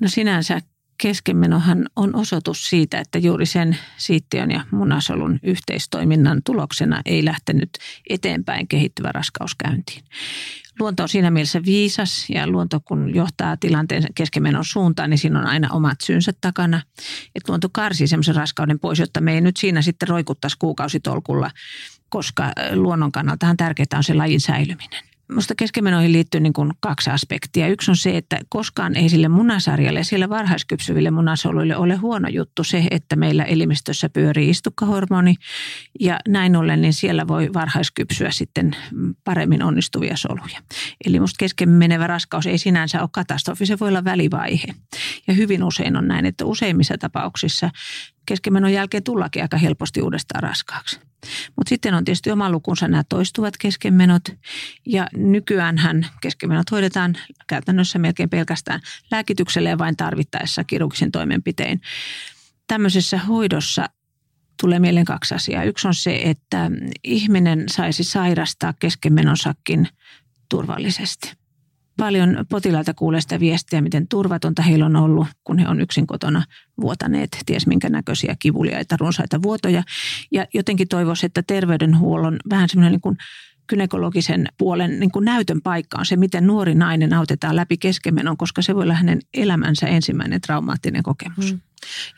No 0.00 0.08
sinänsä 0.08 0.60
keskenmenohan 0.98 1.88
on 1.96 2.16
osoitus 2.16 2.68
siitä, 2.68 2.98
että 3.00 3.18
juuri 3.18 3.46
sen 3.46 3.78
siittiön 3.96 4.50
ja 4.50 4.64
munasolun 4.70 5.38
yhteistoiminnan 5.42 6.42
tuloksena 6.44 7.02
ei 7.04 7.24
lähtenyt 7.24 7.70
eteenpäin 8.10 8.68
kehittyvä 8.68 9.12
raskaus 9.12 9.54
käyntiin. 9.54 10.04
Luonto 10.80 11.02
on 11.02 11.08
siinä 11.08 11.30
mielessä 11.30 11.64
viisas 11.64 12.26
ja 12.30 12.46
luonto 12.46 12.80
kun 12.80 13.14
johtaa 13.14 13.56
tilanteen 13.56 14.04
keskenmenon 14.14 14.64
suuntaan, 14.64 15.10
niin 15.10 15.18
siinä 15.18 15.38
on 15.38 15.46
aina 15.46 15.68
omat 15.72 16.00
syynsä 16.00 16.32
takana. 16.40 16.82
Että 17.34 17.52
luonto 17.52 17.68
karsii 17.72 18.06
semmoisen 18.06 18.34
raskauden 18.34 18.78
pois, 18.78 18.98
jotta 18.98 19.20
me 19.20 19.34
ei 19.34 19.40
nyt 19.40 19.56
siinä 19.56 19.82
sitten 19.82 20.08
roikuttaisi 20.08 20.56
kuukausitolkulla, 20.58 21.50
koska 22.08 22.52
luonnon 22.74 23.12
kannaltahan 23.12 23.56
tärkeää 23.56 23.86
on 23.96 24.04
se 24.04 24.14
lajin 24.14 24.40
säilyminen. 24.40 25.15
Minusta 25.28 25.54
keskenmenoihin 25.54 26.12
liittyy 26.12 26.40
niin 26.40 26.52
kuin 26.52 26.72
kaksi 26.80 27.10
aspektia. 27.10 27.68
Yksi 27.68 27.90
on 27.90 27.96
se, 27.96 28.16
että 28.16 28.40
koskaan 28.48 28.96
ei 28.96 29.08
sille 29.08 29.28
munasarjalle 29.28 30.00
ja 30.00 30.04
sille 30.04 30.28
varhaiskypsyville 30.28 31.10
munasoluille 31.10 31.76
ole 31.76 31.96
huono 31.96 32.28
juttu 32.28 32.64
se, 32.64 32.84
että 32.90 33.16
meillä 33.16 33.44
elimistössä 33.44 34.08
pyörii 34.08 34.50
istukkahormoni 34.50 35.34
ja 36.00 36.20
näin 36.28 36.56
ollen 36.56 36.80
niin 36.80 36.92
siellä 36.92 37.28
voi 37.28 37.50
varhaiskypsyä 37.54 38.30
sitten 38.30 38.76
paremmin 39.24 39.62
onnistuvia 39.62 40.16
soluja. 40.16 40.60
Eli 41.06 41.16
minusta 41.16 41.38
kesken 41.38 41.68
menevä 41.68 42.06
raskaus 42.06 42.46
ei 42.46 42.58
sinänsä 42.58 43.00
ole 43.00 43.08
katastrofi, 43.12 43.66
se 43.66 43.78
voi 43.80 43.88
olla 43.88 44.04
välivaihe. 44.04 44.74
Ja 45.26 45.34
hyvin 45.34 45.64
usein 45.64 45.96
on 45.96 46.08
näin, 46.08 46.26
että 46.26 46.44
useimmissa 46.44 46.98
tapauksissa 46.98 47.70
keskenmenon 48.26 48.72
jälkeen 48.72 49.02
tullakin 49.02 49.42
aika 49.42 49.56
helposti 49.56 50.02
uudestaan 50.02 50.42
raskaaksi. 50.42 51.00
Mutta 51.56 51.68
sitten 51.68 51.94
on 51.94 52.04
tietysti 52.04 52.30
oma 52.30 52.50
lukunsa 52.50 52.88
nämä 52.88 53.02
toistuvat 53.08 53.56
keskenmenot 53.56 54.22
ja 54.86 55.06
nykyään 55.16 55.76
keskenmenot 56.20 56.70
hoidetaan 56.70 57.16
käytännössä 57.46 57.98
melkein 57.98 58.30
pelkästään 58.30 58.80
lääkityksellä 59.10 59.68
ja 59.70 59.78
vain 59.78 59.96
tarvittaessa 59.96 60.64
kirurgisen 60.64 61.12
toimenpiteen. 61.12 61.80
Tämmöisessä 62.66 63.18
hoidossa 63.18 63.88
tulee 64.60 64.78
mieleen 64.78 65.06
kaksi 65.06 65.34
asiaa. 65.34 65.64
Yksi 65.64 65.88
on 65.88 65.94
se, 65.94 66.20
että 66.24 66.70
ihminen 67.04 67.64
saisi 67.68 68.04
sairastaa 68.04 68.74
keskenmenossakin 68.78 69.88
turvallisesti– 70.48 71.32
paljon 71.96 72.46
potilailta 72.48 72.94
kuulee 72.94 73.20
sitä 73.20 73.40
viestiä, 73.40 73.80
miten 73.80 74.08
turvatonta 74.08 74.62
heillä 74.62 74.86
on 74.86 74.96
ollut, 74.96 75.26
kun 75.44 75.58
he 75.58 75.68
on 75.68 75.80
yksin 75.80 76.06
kotona 76.06 76.42
vuotaneet 76.80 77.38
ties 77.46 77.66
minkä 77.66 77.88
näköisiä 77.88 78.36
kivuliaita, 78.38 78.96
runsaita 79.00 79.42
vuotoja. 79.42 79.82
Ja 80.32 80.46
jotenkin 80.54 80.88
toivoisi, 80.88 81.26
että 81.26 81.42
terveydenhuollon 81.46 82.36
vähän 82.50 82.68
semmoinen 82.68 82.92
niin 82.92 83.00
kuin 83.00 83.16
puolen 84.58 85.00
niin 85.00 85.10
kuin 85.10 85.24
näytön 85.24 85.62
paikka 85.62 85.98
on 85.98 86.06
se, 86.06 86.16
miten 86.16 86.46
nuori 86.46 86.74
nainen 86.74 87.12
autetaan 87.12 87.56
läpi 87.56 87.76
keskenmenon, 87.76 88.36
koska 88.36 88.62
se 88.62 88.74
voi 88.74 88.82
olla 88.82 88.94
hänen 88.94 89.20
elämänsä 89.34 89.86
ensimmäinen 89.86 90.40
traumaattinen 90.40 91.02
kokemus. 91.02 91.52
Mm. 91.52 91.60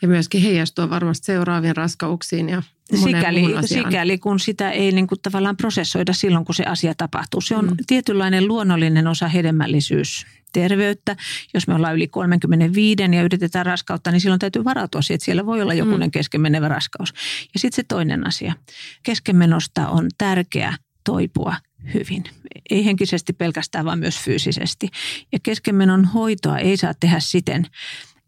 Ja 0.03 0.09
myöskin 0.09 0.43
heijastua 0.43 0.91
varmasti 0.91 1.27
seuraaviin 1.27 1.77
raskauksiin 1.77 2.49
ja 2.49 2.63
sikäli, 3.05 3.45
sikäli, 3.65 4.19
kun 4.19 4.41
sitä 4.41 4.71
ei 4.71 4.93
niin 4.93 5.07
kuin 5.07 5.21
tavallaan 5.23 5.57
prosessoida 5.57 6.13
silloin, 6.13 6.45
kun 6.45 6.55
se 6.55 6.65
asia 6.65 6.95
tapahtuu. 6.95 7.41
Se 7.41 7.57
on 7.57 7.67
mm. 7.67 7.77
tietynlainen 7.87 8.49
luonnollinen 8.49 9.07
osa 9.07 9.29
hedelmällisyys 9.29 10.27
terveyttä. 10.53 11.17
Jos 11.55 11.69
me 11.69 11.75
ollaan 11.75 11.95
yli 11.95 12.09
35 12.09 13.03
ja 13.15 13.23
yritetään 13.23 13.67
raskautta, 13.67 14.11
niin 14.11 14.21
silloin 14.21 14.39
täytyy 14.39 14.65
varautua 14.65 15.03
siihen, 15.03 15.15
että 15.15 15.25
siellä 15.25 15.47
voi 15.47 15.63
olla 15.63 15.75
jokunen 15.75 16.09
mm. 16.09 16.11
keskenmenevä 16.11 16.69
raskaus. 16.69 17.15
Ja 17.55 17.61
sitten 17.61 17.77
se 17.77 17.83
toinen 17.89 18.27
asia. 18.27 18.55
Keskenmenosta 19.03 19.89
on 19.89 20.09
tärkeä 20.19 20.75
toipua 21.05 21.57
hyvin. 21.95 22.25
Ei 22.71 22.85
henkisesti 22.85 23.33
pelkästään, 23.33 23.85
vaan 23.85 23.99
myös 23.99 24.19
fyysisesti. 24.19 24.89
Ja 25.33 25.39
keskenmenon 25.43 26.05
hoitoa 26.05 26.59
ei 26.59 26.77
saa 26.77 26.95
tehdä 27.01 27.21
siten, 27.21 27.67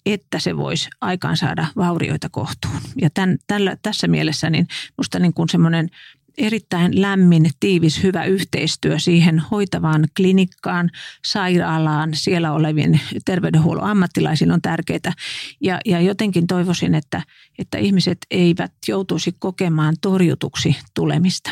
että 0.06 0.38
se 0.38 0.56
voisi 0.56 0.88
aikaan 1.00 1.36
saada 1.36 1.66
vaurioita 1.76 2.28
kohtuun. 2.28 2.80
Ja 3.00 3.10
tämän, 3.10 3.38
tällä, 3.46 3.76
tässä 3.82 4.08
mielessä 4.08 4.50
niin 4.50 4.66
minusta 4.96 5.18
niin 5.18 5.34
kuin 5.34 5.48
semmoinen 5.48 5.90
erittäin 6.38 7.02
lämmin, 7.02 7.50
tiivis, 7.60 8.02
hyvä 8.02 8.24
yhteistyö 8.24 8.98
siihen 8.98 9.38
hoitavaan 9.38 10.04
klinikkaan, 10.16 10.90
sairaalaan, 11.24 12.10
siellä 12.14 12.52
olevien 12.52 13.00
terveydenhuollon 13.24 13.90
ammattilaisiin 13.90 14.52
on 14.52 14.62
tärkeää. 14.62 15.12
Ja, 15.60 15.80
ja 15.86 16.00
jotenkin 16.00 16.46
toivoisin, 16.46 16.94
että, 16.94 17.22
että 17.58 17.78
ihmiset 17.78 18.18
eivät 18.30 18.72
joutuisi 18.88 19.36
kokemaan 19.38 19.96
torjutuksi 20.00 20.76
tulemista 20.94 21.50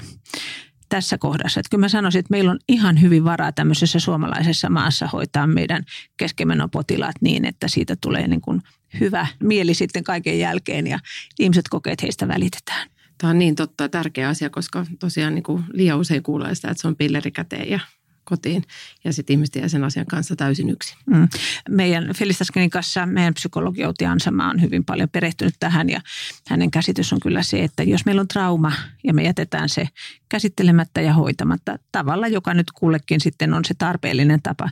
tässä 0.88 1.18
kohdassa. 1.18 1.60
Että 1.60 1.70
kyllä 1.70 1.80
mä 1.80 1.88
sanoisin, 1.88 2.18
että 2.18 2.30
meillä 2.30 2.50
on 2.50 2.58
ihan 2.68 3.00
hyvin 3.00 3.24
varaa 3.24 3.52
tämmöisessä 3.52 4.00
suomalaisessa 4.00 4.70
maassa 4.70 5.06
hoitaa 5.06 5.46
meidän 5.46 5.84
keskimenopotilaat 6.16 7.16
niin, 7.20 7.44
että 7.44 7.68
siitä 7.68 7.96
tulee 8.00 8.28
niin 8.28 8.40
kuin 8.40 8.62
hyvä 9.00 9.26
mieli 9.40 9.74
sitten 9.74 10.04
kaiken 10.04 10.38
jälkeen 10.38 10.86
ja 10.86 10.98
ihmiset 11.38 11.68
kokee, 11.68 11.92
että 11.92 12.06
heistä 12.06 12.28
välitetään. 12.28 12.88
Tämä 13.18 13.30
on 13.30 13.38
niin 13.38 13.54
totta 13.54 13.88
tärkeä 13.88 14.28
asia, 14.28 14.50
koska 14.50 14.86
tosiaan 14.98 15.34
niin 15.34 15.42
kuin 15.42 15.64
liian 15.72 15.98
usein 15.98 16.22
kuulee 16.22 16.54
sitä, 16.54 16.70
että 16.70 16.80
se 16.80 16.88
on 16.88 16.96
pilleri 16.96 17.30
käteen 17.30 17.70
ja 17.70 17.80
kotiin 18.28 18.64
ja 19.04 19.12
sitten 19.12 19.34
ihmiset 19.34 19.56
jää 19.56 19.68
sen 19.68 19.84
asian 19.84 20.06
kanssa 20.06 20.36
täysin 20.36 20.70
yksin. 20.70 20.98
Mm. 21.06 21.28
Meidän 21.68 22.10
Felistas 22.16 22.50
Klinikassa 22.50 23.06
meidän 23.06 23.34
psykologi 23.34 23.84
Outi 23.84 24.06
Ansama 24.06 24.50
on 24.50 24.60
hyvin 24.60 24.84
paljon 24.84 25.08
perehtynyt 25.08 25.54
tähän 25.60 25.90
ja 25.90 26.00
hänen 26.48 26.70
käsitys 26.70 27.12
on 27.12 27.20
kyllä 27.20 27.42
se, 27.42 27.64
että 27.64 27.82
jos 27.82 28.04
meillä 28.04 28.20
on 28.20 28.28
trauma 28.28 28.72
ja 29.04 29.14
me 29.14 29.22
jätetään 29.22 29.68
se 29.68 29.88
käsittelemättä 30.28 31.00
ja 31.00 31.12
hoitamatta 31.12 31.78
tavalla, 31.92 32.28
joka 32.28 32.54
nyt 32.54 32.72
kullekin 32.72 33.20
sitten 33.20 33.54
on 33.54 33.64
se 33.64 33.74
tarpeellinen 33.74 34.42
tapa, 34.42 34.70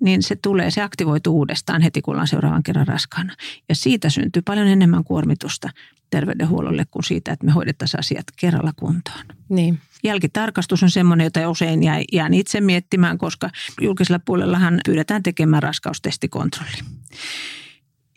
niin 0.00 0.22
se 0.22 0.36
tulee, 0.36 0.70
se 0.70 0.82
aktivoituu 0.82 1.36
uudestaan 1.36 1.82
heti, 1.82 2.02
kun 2.02 2.14
ollaan 2.14 2.28
seuraavan 2.28 2.62
kerran 2.62 2.88
raskaana. 2.88 3.34
Ja 3.68 3.74
siitä 3.74 4.10
syntyy 4.10 4.42
paljon 4.42 4.66
enemmän 4.66 5.04
kuormitusta 5.04 5.70
terveydenhuollolle 6.10 6.84
kuin 6.90 7.04
siitä, 7.04 7.32
että 7.32 7.46
me 7.46 7.52
hoidettaisiin 7.52 8.00
asiat 8.00 8.26
kerralla 8.36 8.72
kuntoon. 8.76 9.24
Niin. 9.48 9.78
Jälkitarkastus 10.04 10.82
on 10.82 10.90
semmoinen, 10.90 11.24
jota 11.24 11.50
usein 11.50 11.80
jään 12.12 12.34
itse 12.34 12.60
miettimään, 12.60 13.18
koska 13.18 13.50
julkisella 13.80 14.20
puolellahan 14.24 14.80
pyydetään 14.84 15.22
tekemään 15.22 15.62
raskaustestikontrolli. 15.62 16.78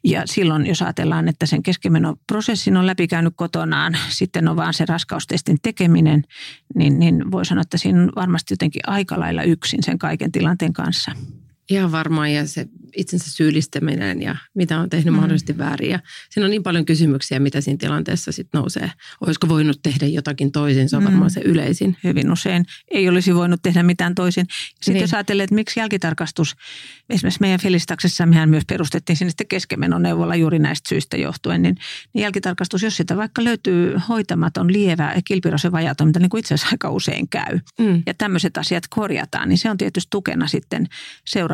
Ja 0.04 0.22
silloin, 0.26 0.66
jos 0.66 0.82
ajatellaan, 0.82 1.28
että 1.28 1.46
sen 1.46 1.64
keskimenoprosessin 1.64 2.78
on 2.78 2.88
läpikäynyt 2.88 3.34
kotonaan, 3.36 3.98
sitten 4.10 4.48
on 4.48 4.56
vaan 4.56 4.74
se 4.74 4.86
raskaustestin 4.86 5.58
tekeminen, 5.62 6.24
niin, 6.76 7.00
niin 7.00 7.32
voi 7.32 7.46
sanoa, 7.46 7.62
että 7.62 7.78
siinä 7.78 8.02
on 8.02 8.12
varmasti 8.16 8.54
jotenkin 8.54 8.82
aika 8.88 9.20
lailla 9.20 9.44
yksin 9.44 9.84
sen 9.84 10.00
kaiken 10.00 10.32
tilanteen 10.32 10.74
kanssa. 10.74 11.12
Ihan 11.72 11.92
varmaan 11.92 12.34
ja 12.34 12.48
se 12.48 12.66
itsensä 12.96 13.32
syyllistäminen 13.32 14.22
ja 14.22 14.36
mitä 14.54 14.80
on 14.80 14.90
tehnyt 14.90 15.14
mm. 15.14 15.16
mahdollisesti 15.16 15.58
väärin. 15.58 15.90
Ja 15.90 16.00
siinä 16.30 16.46
on 16.46 16.52
niin 16.52 16.64
paljon 16.64 16.86
kysymyksiä, 16.86 17.40
mitä 17.40 17.62
siinä 17.62 17.78
tilanteessa 17.78 18.32
sitten 18.32 18.60
nousee. 18.60 18.92
Olisiko 19.22 19.50
voinut 19.50 19.80
tehdä 19.84 20.06
jotakin 20.06 20.52
toisin, 20.52 20.90
se 20.90 20.98
on 20.98 21.04
mm. 21.04 21.06
varmaan 21.06 21.32
se 21.32 21.42
yleisin. 21.46 21.98
Hyvin 22.04 22.32
usein 22.32 22.66
ei 22.92 23.10
olisi 23.10 23.36
voinut 23.36 23.62
tehdä 23.64 23.84
mitään 23.84 24.16
toisin. 24.16 24.46
Sitten 24.50 24.94
niin. 24.94 25.02
jos 25.02 25.14
ajattelee, 25.14 25.44
että 25.44 25.56
miksi 25.56 25.80
jälkitarkastus, 25.80 26.56
esimerkiksi 27.10 27.42
meidän 27.42 27.60
Felistaksessa 27.60 28.26
mehän 28.26 28.50
myös 28.50 28.64
perustettiin 28.68 29.18
sinne 29.18 29.30
sitten 29.30 29.48
keskenmenoneuvolla 29.48 30.36
juuri 30.36 30.60
näistä 30.60 30.90
syistä 30.90 31.18
johtuen, 31.18 31.62
niin, 31.62 31.76
niin 32.14 32.22
jälkitarkastus, 32.22 32.84
jos 32.84 32.98
sitä 32.98 33.18
vaikka 33.18 33.44
löytyy 33.44 33.96
hoitamaton 34.10 34.74
lievä 34.74 35.14
kilpirosen 35.26 35.72
vajatoiminta, 35.72 36.20
niin 36.20 36.30
kuin 36.30 36.40
itse 36.40 36.54
asiassa 36.54 36.74
aika 36.74 36.90
usein 36.90 37.30
käy, 37.30 37.60
mm. 37.80 38.04
ja 38.06 38.14
tämmöiset 38.14 38.58
asiat 38.58 38.84
korjataan, 38.90 39.50
niin 39.50 39.58
se 39.58 39.70
on 39.70 39.78
tietysti 39.78 40.08
tukena 40.10 40.48
sitten 40.48 40.88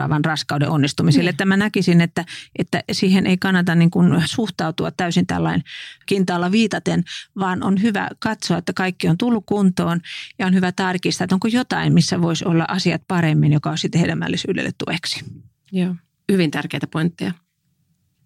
seuraavan 0.07 0.25
raskauden 0.25 0.69
onnistumiselle 0.69 1.23
Eli 1.23 1.29
että 1.29 1.45
mä 1.45 1.57
näkisin, 1.57 2.01
että, 2.01 2.25
että 2.59 2.83
siihen 2.91 3.27
ei 3.27 3.37
kannata 3.37 3.75
niin 3.75 3.91
kuin 3.91 4.23
suhtautua 4.25 4.91
täysin 4.91 5.27
tällainen 5.27 5.63
kintaalla 6.05 6.51
viitaten, 6.51 7.03
vaan 7.39 7.63
on 7.63 7.81
hyvä 7.81 8.09
katsoa, 8.19 8.57
että 8.57 8.73
kaikki 8.73 9.07
on 9.07 9.17
tullut 9.17 9.43
kuntoon 9.45 10.01
ja 10.39 10.47
on 10.47 10.53
hyvä 10.53 10.71
tarkistaa, 10.71 11.25
että 11.25 11.35
onko 11.35 11.47
jotain, 11.47 11.93
missä 11.93 12.21
voisi 12.21 12.45
olla 12.45 12.65
asiat 12.67 13.01
paremmin, 13.07 13.53
joka 13.53 13.69
on 13.69 13.77
sitten 13.77 14.01
hedelmällisyydelle 14.01 14.71
tueksi. 14.85 15.25
Joo, 15.71 15.95
hyvin 16.31 16.51
tärkeitä 16.51 16.87
pointteja. 16.87 17.31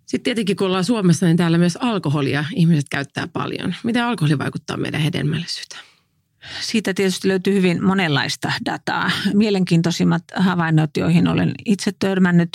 Sitten 0.05 0.23
tietenkin 0.23 0.55
kun 0.55 0.67
ollaan 0.67 0.83
Suomessa, 0.83 1.25
niin 1.25 1.37
täällä 1.37 1.57
myös 1.57 1.77
alkoholia 1.81 2.45
ihmiset 2.55 2.89
käyttää 2.89 3.27
paljon. 3.27 3.75
Miten 3.83 4.03
alkoholi 4.03 4.37
vaikuttaa 4.37 4.77
meidän 4.77 5.01
hedelmällisyyteen? 5.01 5.90
Siitä 6.61 6.93
tietysti 6.93 7.27
löytyy 7.27 7.53
hyvin 7.53 7.85
monenlaista 7.85 8.51
dataa. 8.65 9.11
Mielenkiintoisimmat 9.33 10.23
havainnot, 10.35 10.97
joihin 10.97 11.27
olen 11.27 11.51
itse 11.65 11.91
törmännyt, 11.99 12.49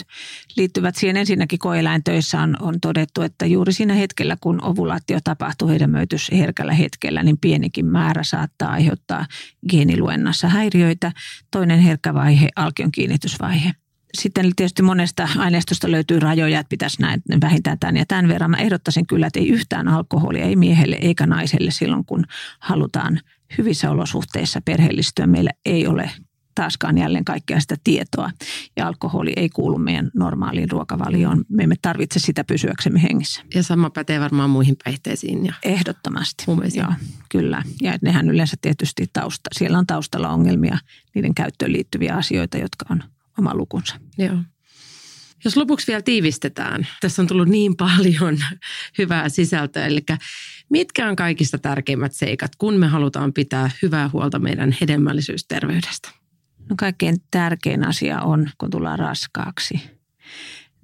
liittyvät 0.56 0.96
siihen 0.96 1.16
ensinnäkin 1.16 1.58
koeläintöissä 1.58 2.40
on, 2.40 2.56
on 2.60 2.80
todettu, 2.80 3.22
että 3.22 3.46
juuri 3.46 3.72
siinä 3.72 3.94
hetkellä, 3.94 4.36
kun 4.40 4.64
ovulaatio 4.64 5.18
tapahtuu 5.24 5.68
hedelmöitys 5.68 6.30
herkällä 6.32 6.72
hetkellä, 6.72 7.22
niin 7.22 7.38
pienikin 7.38 7.86
määrä 7.86 8.22
saattaa 8.22 8.70
aiheuttaa 8.70 9.26
geeniluennassa 9.70 10.48
häiriöitä. 10.48 11.12
Toinen 11.50 11.80
herkkä 11.80 12.14
vaihe, 12.14 12.48
alkion 12.56 12.92
kiinnitysvaihe– 12.92 13.72
sitten 14.18 14.52
tietysti 14.56 14.82
monesta 14.82 15.28
aineistosta 15.38 15.90
löytyy 15.90 16.20
rajoja, 16.20 16.60
että 16.60 16.70
pitäisi 16.70 17.02
näin 17.02 17.22
vähintään 17.40 17.78
tämän 17.78 17.96
ja 17.96 18.06
tämän 18.06 18.28
verran. 18.28 18.50
Mä 18.50 18.56
ehdottaisin 18.56 19.06
kyllä, 19.06 19.26
että 19.26 19.40
ei 19.40 19.48
yhtään 19.48 19.88
alkoholia, 19.88 20.44
ei 20.44 20.56
miehelle 20.56 20.96
eikä 21.00 21.26
naiselle 21.26 21.70
silloin, 21.70 22.04
kun 22.04 22.24
halutaan 22.58 23.20
hyvissä 23.58 23.90
olosuhteissa 23.90 24.60
perheellistyä. 24.64 25.26
Meillä 25.26 25.50
ei 25.64 25.86
ole 25.86 26.10
taaskaan 26.54 26.98
jälleen 26.98 27.24
kaikkea 27.24 27.60
sitä 27.60 27.76
tietoa. 27.84 28.30
Ja 28.76 28.86
alkoholi 28.86 29.32
ei 29.36 29.48
kuulu 29.48 29.78
meidän 29.78 30.10
normaaliin 30.14 30.70
ruokavalioon. 30.70 31.44
Me 31.48 31.62
emme 31.62 31.74
tarvitse 31.82 32.18
sitä 32.18 32.44
pysyäksemme 32.44 33.02
hengissä. 33.02 33.42
Ja 33.54 33.62
sama 33.62 33.90
pätee 33.90 34.20
varmaan 34.20 34.50
muihin 34.50 34.76
päihteisiin. 34.84 35.46
Ja 35.46 35.54
Ehdottomasti. 35.62 36.44
Joo, 36.74 36.92
kyllä. 37.28 37.62
Ja 37.82 37.98
nehän 38.02 38.30
yleensä 38.30 38.56
tietysti 38.62 39.06
tausta, 39.12 39.50
siellä 39.52 39.78
on 39.78 39.86
taustalla 39.86 40.28
ongelmia, 40.28 40.78
niiden 41.14 41.34
käyttöön 41.34 41.72
liittyviä 41.72 42.14
asioita, 42.14 42.58
jotka 42.58 42.86
on 42.90 43.02
oma 43.38 43.54
lukunsa. 43.54 43.96
Joo. 44.18 44.36
Jos 45.46 45.56
lopuksi 45.56 45.86
vielä 45.86 46.02
tiivistetään, 46.02 46.86
tässä 47.00 47.22
on 47.22 47.28
tullut 47.28 47.48
niin 47.48 47.76
paljon 47.76 48.38
hyvää 48.98 49.28
sisältöä, 49.28 49.86
eli 49.86 50.00
mitkä 50.70 51.08
on 51.08 51.16
kaikista 51.16 51.58
tärkeimmät 51.58 52.12
seikat, 52.12 52.50
kun 52.58 52.74
me 52.74 52.86
halutaan 52.86 53.32
pitää 53.32 53.70
hyvää 53.82 54.10
huolta 54.12 54.38
meidän 54.38 54.76
hedelmällisyysterveydestä? 54.80 56.10
No 56.70 56.76
kaikkein 56.78 57.16
tärkein 57.30 57.86
asia 57.86 58.20
on, 58.20 58.50
kun 58.58 58.70
tullaan 58.70 58.98
raskaaksi, 58.98 59.90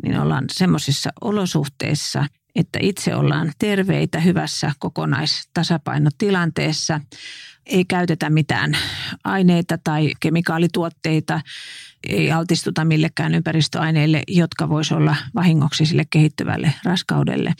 niin 0.03 0.19
ollaan 0.19 0.45
semmoisissa 0.53 1.11
olosuhteissa, 1.21 2.27
että 2.55 2.79
itse 2.83 3.15
ollaan 3.15 3.53
terveitä, 3.59 4.21
hyvässä 4.21 4.73
kokonaistasapainotilanteessa. 4.79 7.01
Ei 7.67 7.85
käytetä 7.85 8.31
mitään 8.31 8.77
aineita 9.25 9.79
tai 9.85 10.13
kemikaalituotteita, 10.21 11.41
ei 12.09 12.33
altistuta 12.33 12.85
millekään 12.85 13.35
ympäristöaineille, 13.35 14.23
jotka 14.29 14.69
voisi 14.69 14.95
olla 14.95 15.17
vahingoksi 15.35 15.87
sille 15.87 16.05
kehittyvälle 16.11 16.75
raskaudelle. 16.85 17.55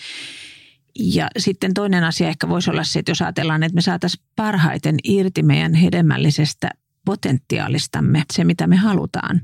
Ja 0.99 1.29
sitten 1.39 1.75
toinen 1.75 2.05
asia 2.05 2.29
ehkä 2.29 2.49
voisi 2.49 2.71
olla 2.71 2.85
se, 2.85 2.99
että 2.99 3.11
jos 3.11 3.23
ajatellaan, 3.23 3.63
että 3.63 3.75
me 3.75 3.81
saataisiin 3.81 4.25
parhaiten 4.37 4.97
irti 5.05 5.43
meidän 5.43 5.75
hedelmällisestä 5.75 6.71
potentiaalistamme, 7.05 8.23
se 8.33 8.45
mitä 8.45 8.67
me 8.67 8.77
halutaan, 8.77 9.41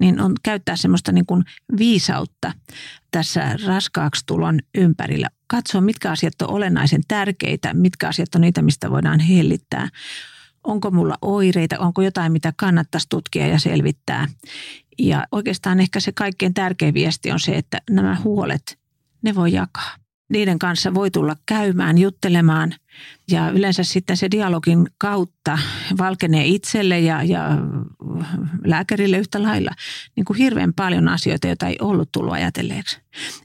niin 0.00 0.20
on 0.20 0.34
käyttää 0.42 0.76
semmoista 0.76 1.12
niin 1.12 1.26
kuin 1.26 1.44
viisautta 1.78 2.52
tässä 3.10 3.56
raskaaksi 3.66 4.22
tulon 4.26 4.58
ympärillä. 4.74 5.28
Katsoa, 5.46 5.80
mitkä 5.80 6.10
asiat 6.10 6.42
on 6.42 6.50
olennaisen 6.50 7.02
tärkeitä, 7.08 7.74
mitkä 7.74 8.08
asiat 8.08 8.34
on 8.34 8.40
niitä, 8.40 8.62
mistä 8.62 8.90
voidaan 8.90 9.20
hellittää 9.20 9.88
onko 10.66 10.90
mulla 10.90 11.18
oireita, 11.22 11.78
onko 11.78 12.02
jotain, 12.02 12.32
mitä 12.32 12.52
kannattaisi 12.56 13.06
tutkia 13.08 13.46
ja 13.46 13.58
selvittää. 13.58 14.28
Ja 14.98 15.26
oikeastaan 15.32 15.80
ehkä 15.80 16.00
se 16.00 16.12
kaikkein 16.12 16.54
tärkein 16.54 16.94
viesti 16.94 17.32
on 17.32 17.40
se, 17.40 17.56
että 17.56 17.80
nämä 17.90 18.16
huolet, 18.24 18.78
ne 19.22 19.34
voi 19.34 19.52
jakaa. 19.52 19.94
Niiden 20.28 20.58
kanssa 20.58 20.94
voi 20.94 21.10
tulla 21.10 21.36
käymään, 21.46 21.98
juttelemaan 21.98 22.74
ja 23.30 23.50
yleensä 23.50 23.84
sitten 23.84 24.16
se 24.16 24.30
dialogin 24.30 24.86
kautta 24.98 25.58
valkenee 25.98 26.46
itselle 26.46 27.00
ja, 27.00 27.22
ja 27.22 27.48
lääkärille 28.64 29.18
yhtä 29.18 29.42
lailla 29.42 29.70
niin 30.16 30.24
kuin 30.24 30.36
hirveän 30.36 30.74
paljon 30.74 31.08
asioita, 31.08 31.46
joita 31.46 31.66
ei 31.66 31.76
ollut 31.80 32.12
tullut 32.12 32.32
ajatelleeksi. 32.32 32.98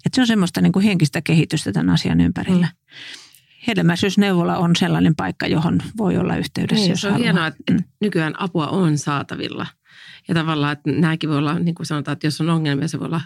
Et 0.05 0.13
se 0.13 0.21
on 0.21 0.27
semmoista 0.27 0.61
niin 0.61 0.71
kuin 0.71 0.85
henkistä 0.85 1.21
kehitystä 1.21 1.71
tämän 1.71 1.89
asian 1.89 2.21
ympärillä. 2.21 2.65
Mm 2.65 3.30
hedelmäisyysneuvola 3.67 4.57
on 4.57 4.75
sellainen 4.75 5.15
paikka, 5.15 5.47
johon 5.47 5.79
voi 5.97 6.17
olla 6.17 6.35
yhteydessä, 6.37 6.83
niin, 6.83 6.89
jos 6.89 7.01
Se 7.01 7.07
on 7.07 7.13
haluaa. 7.13 7.23
hienoa, 7.23 7.47
että 7.47 7.73
mm. 7.73 7.83
nykyään 8.01 8.41
apua 8.41 8.67
on 8.67 8.97
saatavilla. 8.97 9.67
Ja 10.27 10.33
tavallaan, 10.33 10.73
että 10.73 10.91
nämäkin 10.91 11.29
voi 11.29 11.37
olla, 11.37 11.59
niin 11.59 11.75
kuin 11.75 11.85
sanotaan, 11.85 12.13
että 12.13 12.27
jos 12.27 12.41
on 12.41 12.49
ongelmia, 12.49 12.87
se 12.87 12.99
voi 12.99 13.05
olla 13.05 13.21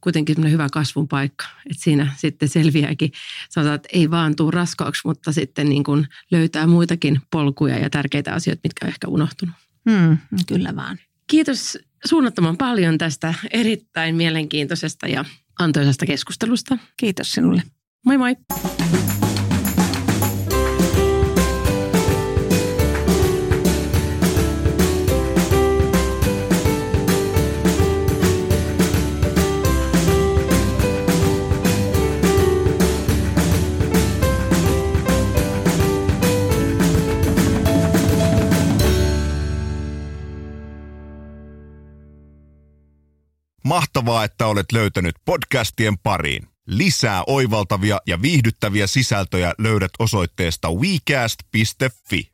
kuitenkin 0.00 0.50
hyvä 0.50 0.68
kasvun 0.72 1.08
paikka. 1.08 1.44
Että 1.70 1.82
siinä 1.82 2.12
sitten 2.16 2.48
selviääkin, 2.48 3.12
sanotaan, 3.48 3.74
että 3.74 3.88
ei 3.92 4.10
vaan 4.10 4.36
tule 4.36 4.50
raskaaksi, 4.50 5.00
mutta 5.04 5.32
sitten 5.32 5.68
niin 5.68 5.84
kuin 5.84 6.06
löytää 6.30 6.66
muitakin 6.66 7.20
polkuja 7.30 7.78
ja 7.78 7.90
tärkeitä 7.90 8.34
asioita, 8.34 8.60
mitkä 8.64 8.86
on 8.86 8.88
ehkä 8.88 9.08
unohtunut. 9.08 9.54
Hmm, 9.90 10.18
kyllä 10.46 10.76
vaan. 10.76 10.98
Kiitos 11.26 11.78
suunnattoman 12.04 12.56
paljon 12.56 12.98
tästä 12.98 13.34
erittäin 13.50 14.16
mielenkiintoisesta 14.16 15.08
ja 15.08 15.24
antoisesta 15.58 16.06
keskustelusta. 16.06 16.78
Kiitos 16.96 17.32
sinulle. 17.32 17.62
Moi 18.04 18.18
moi! 18.18 18.36
Mahtavaa, 43.70 44.24
että 44.24 44.46
olet 44.46 44.72
löytänyt 44.72 45.14
podcastien 45.24 45.98
pariin. 45.98 46.48
Lisää 46.66 47.24
oivaltavia 47.26 47.98
ja 48.06 48.22
viihdyttäviä 48.22 48.86
sisältöjä 48.86 49.54
löydät 49.58 49.90
osoitteesta 49.98 50.68
wecast.fi. 50.70 52.32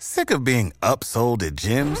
Sick 0.00 0.30
of 0.30 0.42
being 0.42 0.70
upsold 0.92 1.42
at 1.42 1.54
gyms? 1.68 2.00